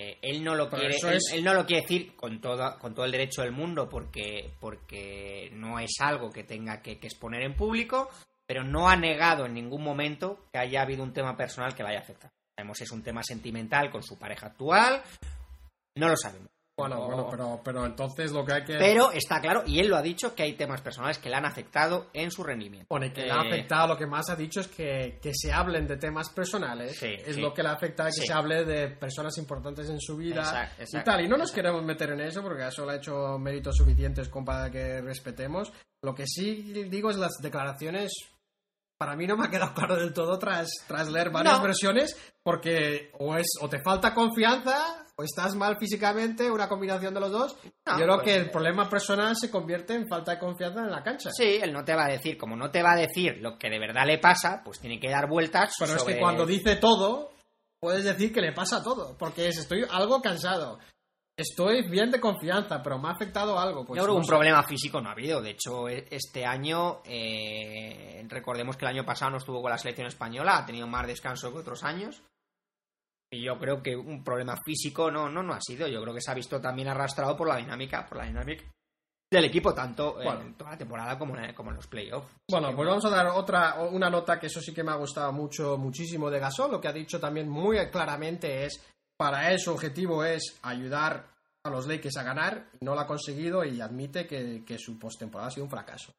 [0.00, 2.78] Eh, él no lo Pero quiere, él, es- él no lo quiere decir con todo,
[2.78, 7.08] con todo el derecho del mundo porque, porque no es algo que tenga que, que
[7.08, 8.08] exponer en público,
[8.46, 11.88] pero no ha negado en ningún momento que haya habido un tema personal que le
[11.88, 12.30] haya afectado.
[12.56, 15.02] Sabemos es un tema sentimental con su pareja actual,
[15.96, 16.48] no lo sabemos.
[16.78, 18.74] Bueno, bueno, pero, pero entonces lo que hay que...
[18.78, 21.44] Pero está claro, y él lo ha dicho, que hay temas personales que le han
[21.44, 22.86] afectado en su rendimiento.
[22.88, 25.52] Pone que Eh, le ha afectado, lo que más ha dicho es que, que se
[25.52, 26.96] hablen de temas personales.
[26.98, 27.40] Sí, es sí.
[27.40, 28.26] lo que le afecta que Sí.
[28.26, 31.20] se hable de personas importantes en su vida Exacto, y exacto, tal.
[31.20, 31.54] Y no nos exacto.
[31.62, 35.72] queremos meter en eso porque eso le ha hecho méritos suficientes como para que respetemos.
[36.02, 38.12] Lo que sí digo es las declaraciones.
[38.98, 41.62] Para mí no me ha quedado claro del todo tras, tras leer varias No.
[41.64, 47.20] versiones, porque o es o te falta confianza o estás mal físicamente, una combinación de
[47.20, 47.56] los dos.
[47.86, 50.80] No, Yo creo pues, que el eh, problema personal se convierte en falta de confianza
[50.80, 51.30] en la cancha.
[51.30, 53.70] Sí, él no te va a decir, como no te va a decir lo que
[53.70, 57.30] de verdad le pasa, pues tiene que dar vueltas Pero es que cuando dice todo,
[57.80, 59.16] puedes decir que le pasa todo.
[59.16, 60.80] Porque es, estoy algo cansado.
[61.38, 63.86] Estoy bien de confianza, pero me ha afectado algo.
[63.86, 64.28] Pues Yo creo que no un sé.
[64.30, 65.40] problema físico no ha habido.
[65.40, 69.78] De hecho, e- este año, eh, recordemos que el año pasado no estuvo con la
[69.78, 72.22] selección española, ha tenido más descanso que otros años.
[73.30, 75.86] Y yo creo que un problema físico no, no, no ha sido.
[75.86, 78.64] Yo creo que se ha visto también arrastrado por la dinámica, por la dinámica
[79.30, 80.40] del equipo, tanto Bueno.
[80.40, 82.34] en toda la temporada como en, como en los playoffs.
[82.50, 85.32] Bueno, pues vamos a dar otra, una nota que eso sí que me ha gustado
[85.32, 86.72] mucho, muchísimo de Gasol.
[86.72, 88.82] Lo que ha dicho también muy claramente es,
[89.18, 91.26] para él su objetivo es ayudar
[91.64, 94.98] a los Lakers a ganar, y no lo ha conseguido y admite que, que su
[94.98, 96.14] postemporada ha sido un fracaso.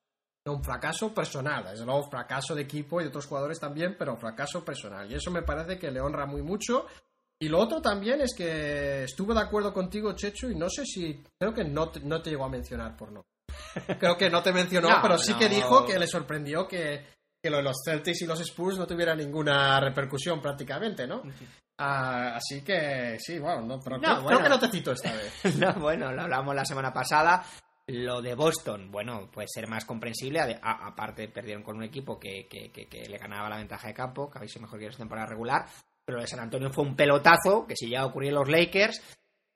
[0.46, 4.66] Un fracaso personal, desde luego fracaso de equipo y de otros jugadores también, pero fracaso
[4.66, 5.10] personal.
[5.10, 6.88] Y eso me parece que le honra muy mucho.
[7.40, 11.24] Y lo otro también es que estuve de acuerdo contigo, Chechu, y no sé si,
[11.40, 13.24] creo que no te, no te llegó a mencionar por no.
[14.00, 15.40] Creo que no te mencionó, No, pero sí no.
[15.40, 17.06] que dijo que le sorprendió que,
[17.42, 21.22] que lo de los Celtics y los Spurs no tuviera ninguna repercusión prácticamente, ¿no?
[21.82, 24.28] Ah, así que sí, bueno, no, pero No, creo, bueno.
[24.40, 25.34] creo que no te cito esta vez.
[25.58, 27.44] No, bueno, lo hablamos la semana pasada.
[27.88, 30.40] Lo de Boston, bueno, puede ser más comprensible.
[30.42, 33.94] a- aparte, perdieron con un equipo que, que- que- que le ganaba la ventaja de
[33.94, 35.66] campo, que habéis sido mejor que ellos temporada regular.
[36.06, 38.50] Pero lo de San Antonio fue un pelotazo, que si llega a ocurrir en los
[38.50, 39.02] Lakers,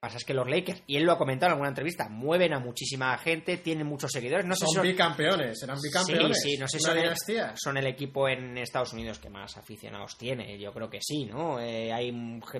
[0.03, 2.59] pasa es que los Lakers, y él lo ha comentado en alguna entrevista, mueven a
[2.59, 4.45] muchísima gente, tienen muchos seguidores.
[4.45, 6.41] No sé si Son son, bicampeones, serán bicampeones.
[6.41, 7.53] Sí, sí, no sé si son el, dinastía.
[7.55, 10.59] son el equipo en Estados Unidos que más aficionados tiene.
[10.59, 11.59] Yo creo que sí, ¿no?
[11.59, 12.11] Eh, hay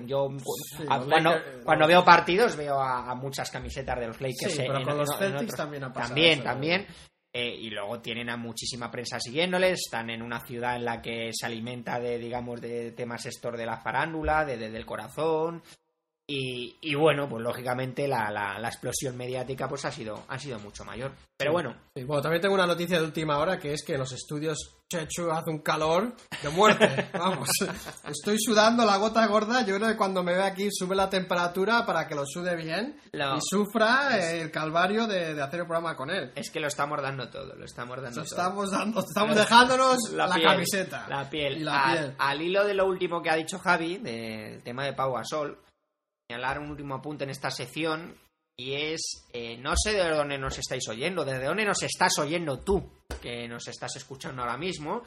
[0.06, 4.06] yo Sí, a- los cuando, Lakers- cuando veo partidos veo a, a muchas camisetas de
[4.06, 4.52] los Lakers.
[4.54, 6.86] Sí, eh, pero en- con los en- otros- también ha pasado También, también.
[7.36, 11.30] Eh, y luego tienen a muchísima prensa siguiéndoles, están en una ciudad en la que
[11.32, 15.62] se alimenta de, digamos, de temas estos de la farándula, de, de- del corazón.
[16.26, 20.58] Y, y bueno, pues lógicamente la, la- la explosión mediática pues ha sido, ha sido
[20.58, 21.12] mucho mayor.
[21.36, 23.98] Pero bueno, Sí, bueno, también tengo una noticia de última hora que es que en
[24.00, 27.10] los estudios Chechu hace un calor de muerte.
[27.18, 27.48] Vamos,
[28.08, 29.66] estoy sudando la gota gorda.
[29.66, 32.96] Yo creo que cuando me ve aquí sube la temperatura para que lo sude bien
[33.12, 36.32] Lo- y sufra el calvario de, de hacer el programa con él.
[36.36, 38.24] es que lo estamos dando todo, lo estamos dando todo.
[38.24, 41.06] estamos, dando, estamos dejándonos la, piel, camiseta.
[41.08, 41.58] La piel.
[41.58, 42.14] Y la al, piel.
[42.18, 45.58] al hilo de lo último que ha dicho Javi, del tema de Pau Gasol,
[46.28, 48.16] señalar un último apunte en esta sección
[48.56, 52.60] y es, eh, no sé de dónde nos estáis oyendo, desde dónde nos estás oyendo
[52.60, 52.88] tú,
[53.20, 55.02] que nos estás escuchando ahora mismo.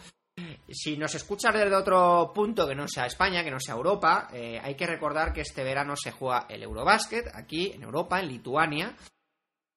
[0.70, 4.60] Si nos escuchas desde otro punto que no sea España, que no sea Europa, eh,
[4.62, 8.96] hay que recordar que este verano se juega el Eurobásquet aquí en Europa, en Lituania,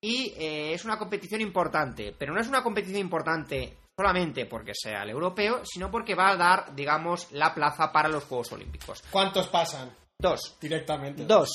[0.03, 5.05] y eh, es una competición importante, pero no es una competición importante solamente porque sea
[5.05, 9.03] el europeo, sino porque va a dar, digamos, la plaza para los Juegos Olímpicos.
[9.11, 11.25] ¿Cuántos pasan Dos, directamente?
[11.25, 11.49] Dos,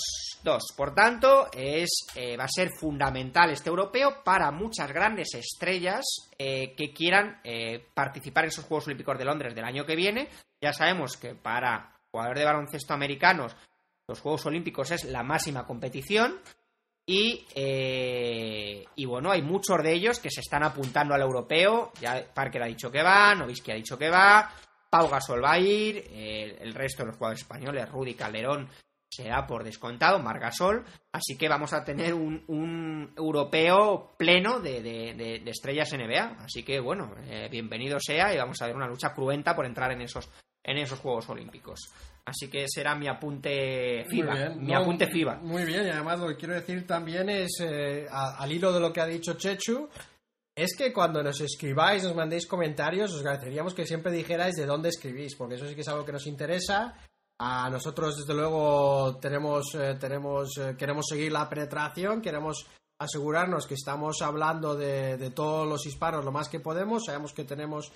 [0.44, 0.64] dos.
[0.76, 6.04] Por tanto, es, eh, va a ser fundamental este europeo para muchas grandes estrellas
[6.38, 10.30] eh, que quieran eh, participar en esos Juegos Olímpicos de Londres del año que viene.
[10.60, 13.56] Ya sabemos que para jugadores de baloncesto americanos
[14.08, 16.40] los Juegos Olímpicos es la máxima competición
[17.08, 21.92] y, eh, y bueno, hay muchos de ellos que se están apuntando al europeo.
[22.02, 24.52] Ya Parker ha dicho que va, Novisky ha dicho que va,
[24.98, 28.70] Pau Gasol va a ir, eh, el resto de los jugadores españoles, Rudy Calderón
[29.10, 30.84] será por descontado, Margasol,
[31.14, 36.38] así que vamos a tener un, un europeo pleno de, de- de- de estrellas NBA,
[36.44, 39.92] así que bueno, eh, bienvenido sea y vamos a ver una lucha cruenta por entrar
[39.92, 40.30] en esos,
[40.64, 41.80] en esos Juegos Olímpicos.
[42.26, 44.32] Así que será mi apunte FIBA.
[44.32, 44.66] Muy bien.
[44.66, 45.36] Mi No, apunte FIBA.
[45.36, 48.92] Muy bien, y además lo que quiero decir también es, eh, al hilo de lo
[48.92, 49.88] que ha dicho Chechu,
[50.56, 54.88] es que cuando nos escribáis, nos mandéis comentarios, os agradeceríamos que siempre dijerais de dónde
[54.88, 56.96] escribís, porque eso sí que es algo que nos interesa.
[57.38, 62.66] A nosotros, desde luego, tenemos, eh, tenemos, eh, queremos seguir la penetración, queremos
[62.98, 67.04] asegurarnos que estamos hablando de, de todos los hispanos lo más que podemos.
[67.04, 67.92] Sabemos que tenemos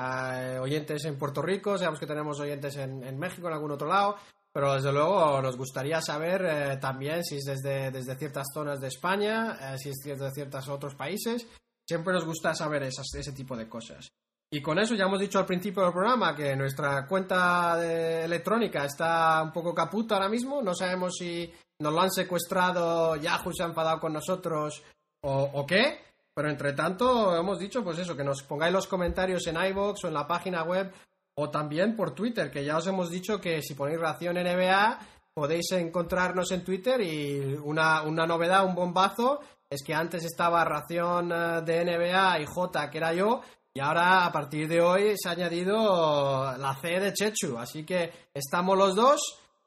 [0.00, 4.16] eh, oyentes en Puerto Rico, sabemos que tenemos oyentes en, México, en algún otro lado,
[4.50, 9.76] pero desde luego nos gustaría saber también si es desde, desde ciertas zonas de España,
[9.76, 11.46] si es desde ciertos otros países.
[11.88, 14.08] Siempre nos gusta saber esas- ese tipo de cosas.
[14.50, 17.76] Y con eso ya hemos dicho al principio del programa que nuestra cuenta
[18.24, 20.62] electrónica está un poco caputa ahora mismo.
[20.62, 24.82] No sabemos si nos lo han secuestrado, Yahoo se ha enfadado con nosotros
[25.22, 26.00] o, qué.
[26.34, 30.08] Pero entre tanto hemos dicho pues eso, que nos pongáis los comentarios en iVoox o
[30.08, 30.92] en la página web
[31.36, 34.98] o también por Twitter, que ya os hemos dicho que si ponéis Ración NBA
[35.34, 39.40] podéis encontrarnos en Twitter y una, una novedad, un bombazo,
[39.70, 43.40] es que antes estaba Ración eh, de NBA y J, que era yo,
[43.72, 48.28] y ahora a partir de hoy se ha añadido la C de Chechu, así que
[48.34, 49.20] estamos los dos,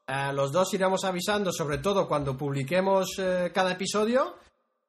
[0.07, 4.35] eh, los dos iremos avisando, sobre todo cuando publiquemos eh, cada episodio.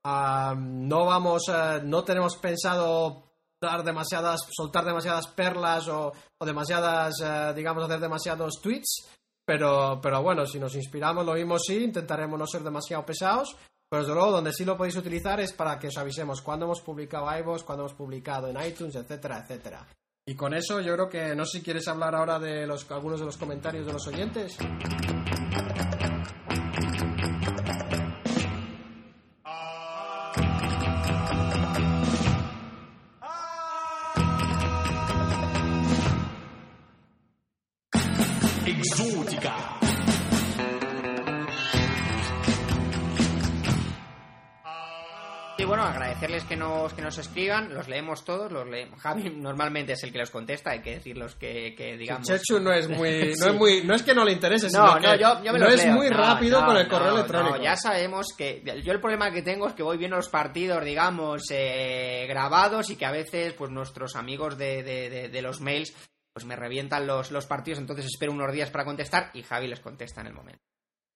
[0.05, 3.23] Ah, no vamos, eh, no tenemos pensado
[3.61, 9.09] dar demasiadas, soltar demasiadas perlas o, demasiadas, eh, digamos, hacer demasiados tweets.
[9.45, 13.57] Pero, pero bueno, si nos inspiramos, lo mismo sí, intentaremos no ser demasiado pesados.
[13.93, 16.81] Pero desde luego, donde sí lo podéis utilizar es para que os avisemos cuando hemos
[16.81, 19.87] publicado iVoox, cuando hemos publicado en iTunes, etcétera, etcétera.
[20.25, 23.21] Y con eso yo creo que no sé si quieres hablar ahora de los, algunos
[23.21, 24.57] de los comentarios de los oyentes.
[46.53, 49.01] Que nos, que nos escriban, los leemos todos, los leemos.
[49.01, 52.29] Javi normalmente es el que los contesta, hay que decir los que, que digamos.
[52.29, 53.49] Chechu no es muy, no Sí.
[53.49, 55.59] es muy, no es que no le interese, No, sino no, que yo, yo me
[55.59, 55.95] no es leo.
[55.95, 57.57] muy No, rápido no, con el no, correo no, electrónico.
[57.63, 61.43] ya sabemos que yo el problema que tengo es que voy viendo los partidos, digamos,
[61.51, 65.95] eh, grabados y que a veces, pues nuestros amigos de, de- de- de los mails,
[66.35, 69.81] pues me revientan los, los partidos, entonces espero unos días para contestar y Javi les
[69.81, 70.61] contesta en el momento.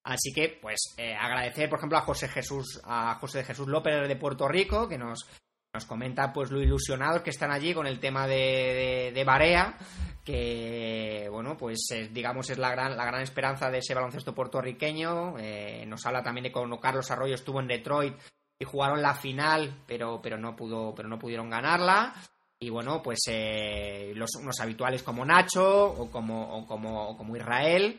[0.06, 4.14] Así que, pues, eh, agradecer, por ejemplo, a José Jesús, a José Jesús López de
[4.14, 5.26] Puerto Rico, que nos,
[5.74, 9.76] nos comenta pues lo ilusionados que están allí con el tema de, de, de Barea,
[10.24, 15.38] que bueno, pues eh, digamos es la gran, la gran esperanza de ese baloncesto puertorriqueño.
[15.40, 18.14] Eh, nos habla también de cuando Carlos Arroyo estuvo en Detroit
[18.60, 22.14] y jugaron la final, pero, pero no pudo, pero no pudieron ganarla.
[22.60, 27.98] Y bueno, pues eh, los, unos habituales como Nacho o como, como, o como Israel,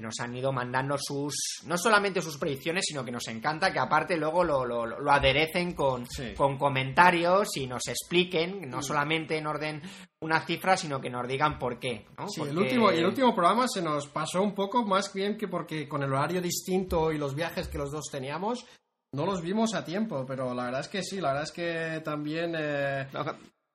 [0.00, 1.34] nos han ido mandando sus,
[1.66, 5.72] no solamente sus predicciones, sino que nos encanta que aparte luego lo, lo, lo aderecen
[5.74, 6.34] con, Sí.
[6.36, 8.70] con comentarios y nos expliquen, Mm.
[8.70, 9.82] no solamente en orden
[10.20, 12.06] una cifra, sino que nos digan por qué.
[12.18, 12.28] ¿no?
[12.28, 15.48] Sí, el último, y el último programa se nos pasó un poco más bien que
[15.48, 18.64] porque con el horario distinto y los viajes que los dos teníamos,
[19.12, 22.00] no los vimos a tiempo, pero la verdad es que sí, la verdad es que
[22.04, 23.06] también eh,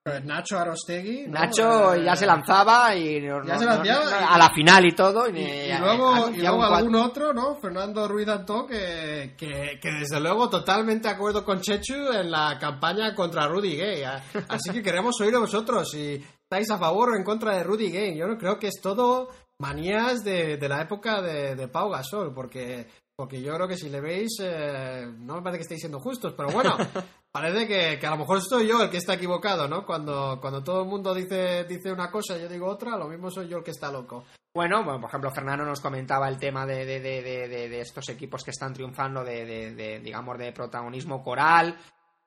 [0.05, 1.27] Nacho Arostegui...
[1.29, 4.37] Nacho Eh, ya se lanzaba y no- ya no- se no- lanzaba no- y- a
[4.37, 5.29] la final y todo.
[5.29, 7.55] Y, y- y luego, y algún otro, ¿no?
[7.55, 12.57] Fernando Ruiz Antón, que, que, que desde luego totalmente de acuerdo con Chechu en la
[12.59, 14.01] campaña contra Rudy Gay.
[14.03, 14.43] ¿eh?
[14.49, 17.89] Así que queremos oír a vosotros si estáis a favor o en contra de Rudy
[17.89, 18.17] Gay.
[18.17, 19.29] Yo no creo que es todo
[19.59, 23.89] manías de, de la época de, de Pau Gasol, porque, porque yo creo que si
[23.89, 26.75] le veis, eh, no me parece que estéis siendo justos, pero bueno.
[27.33, 29.87] Parece que, que a lo mejor soy yo el que está equivocado, ¿no?
[29.87, 33.31] Cuando, cuando todo el mundo dice, dice una cosa y yo digo otra, lo mismo
[33.31, 34.25] soy yo el que está loco.
[34.53, 38.43] Bueno, bueno, por ejemplo, Fernando nos comentaba el tema de, de, de, de, estos equipos
[38.43, 41.75] que están triunfando de, de- de, digamos, de protagonismo coral.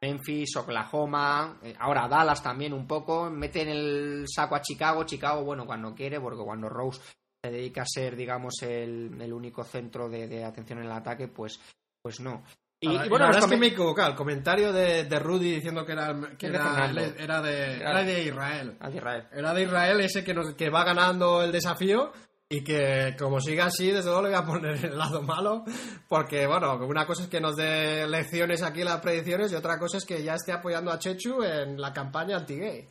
[0.02, 5.64] Memphis, Oklahoma, eh, ahora Dallas también un poco, meten el saco a Chicago, Chicago, bueno,
[5.66, 7.00] cuando quiere, porque cuando Rose
[7.46, 11.28] se dedica a ser, digamos, el, el único centro de, de atención en el ataque,
[11.28, 11.60] pues,
[12.02, 12.42] pues no.
[12.80, 14.10] Y, Y, y bueno, la verdad es que me he equivocado.
[14.10, 18.78] El comentario de, de Rudy diciendo que era, que era, era de, era de Israel.
[18.78, 19.28] De Israel.
[19.32, 22.12] Era de Israel ese que, nos, que va ganando el desafío
[22.48, 25.64] y que como siga así, desde luego le voy a poner el lado malo.
[26.08, 29.96] Porque, bueno, una cosa es que nos dé lecciones aquí las predicciones y otra cosa
[29.96, 32.86] es que ya esté apoyando a Chechu en la campaña anti-gay.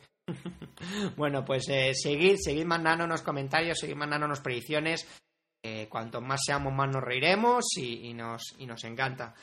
[1.16, 5.06] Bueno, pues eh, seguid, seguid mandándonos comentarios, seguid mandándonos predicciones.
[5.88, 9.34] Cuanto más seamos, más nos reiremos y, y nos, y nos encanta.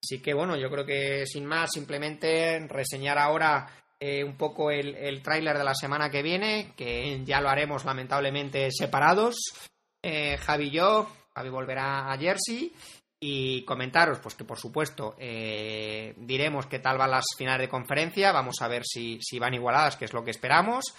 [0.00, 3.66] Así que bueno, yo creo que sin más, simplemente reseñar ahora
[3.98, 7.84] eh, un poco el, el tráiler de la semana que viene, que ya lo haremos
[7.84, 9.36] lamentablemente separados.
[10.02, 12.72] eh, Javi y yo, Javi volverá a Jersey
[13.24, 18.32] y comentaros, pues que por supuesto eh, diremos qué tal van las finales de conferencia,
[18.32, 20.92] vamos a ver si, si van igualadas, que es lo que esperamos.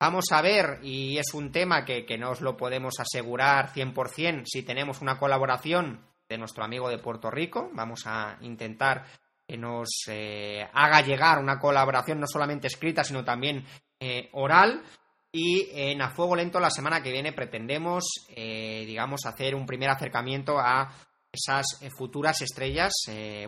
[0.00, 4.44] Vamos a ver, y es un tema que, que no os lo podemos asegurar 100%,
[4.46, 7.68] si tenemos una colaboración de nuestro amigo de Puerto Rico.
[7.74, 9.04] Vamos a intentar
[9.46, 13.66] que nos eh, haga llegar una colaboración no solamente escrita, sino también
[14.00, 14.82] eh, oral.
[15.30, 18.04] Y en A Fuego Lento la semana que viene pretendemos,
[18.34, 20.90] eh, digamos, hacer un primer acercamiento a
[21.38, 21.66] esas
[21.96, 22.92] futuras estrellas.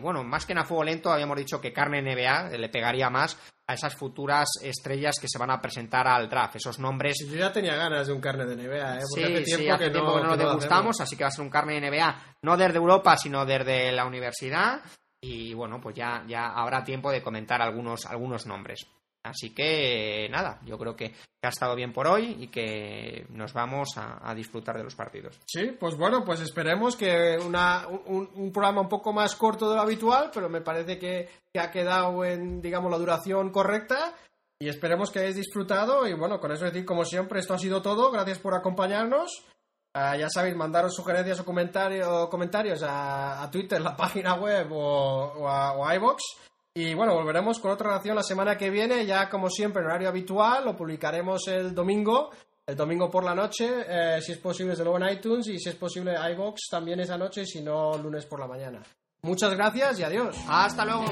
[0.01, 3.37] bueno, más que en A Fuego Lento habíamos dicho que Carne NBA le pegaría más
[3.67, 6.57] a esas futuras estrellas que se van a presentar al draft.
[6.57, 7.17] Esos nombres.
[7.27, 9.03] Yo ya tenía ganas de un carne de NBA, ¿eh?
[9.09, 11.49] Porque hace tiempo, que, no, que no lo degustamos, así que va a ser un
[11.49, 14.81] carne de NBA no desde Europa, sino desde la universidad.
[15.23, 18.87] Y bueno, pues ya, ya habrá tiempo de comentar algunos, algunos nombres.
[19.23, 21.13] Así que nada, yo creo que,
[21.43, 25.39] ha estado bien por hoy y que nos vamos a, disfrutar de los partidos.
[25.47, 29.81] Sí, pues bueno, pues esperemos que una, un, programa un poco más corto de lo
[29.81, 34.15] habitual, pero me parece que, ha quedado en, digamos, la duración correcta.
[34.59, 36.07] Y esperemos que hayáis disfrutado.
[36.07, 38.11] Y bueno, con eso decir, como siempre, esto ha sido todo.
[38.11, 39.43] Gracias por acompañarnos.
[39.95, 45.73] Ah, ya sabéis, mandaros sugerencias o comentarios, comentarios a, Twitter, la página web o, a,
[45.73, 46.21] o iVox.
[46.73, 50.07] Y bueno, volveremos con otra relación la semana que viene, ya como siempre en horario
[50.07, 52.31] habitual, lo publicaremos el domingo,
[52.65, 55.67] el domingo por la noche, eh, si es posible desde luego en iTunes y si
[55.67, 58.81] es posible iVox también esa noche, si no lunes por la mañana.
[59.23, 60.35] Muchas gracias y adiós.
[60.47, 61.05] Hasta luego.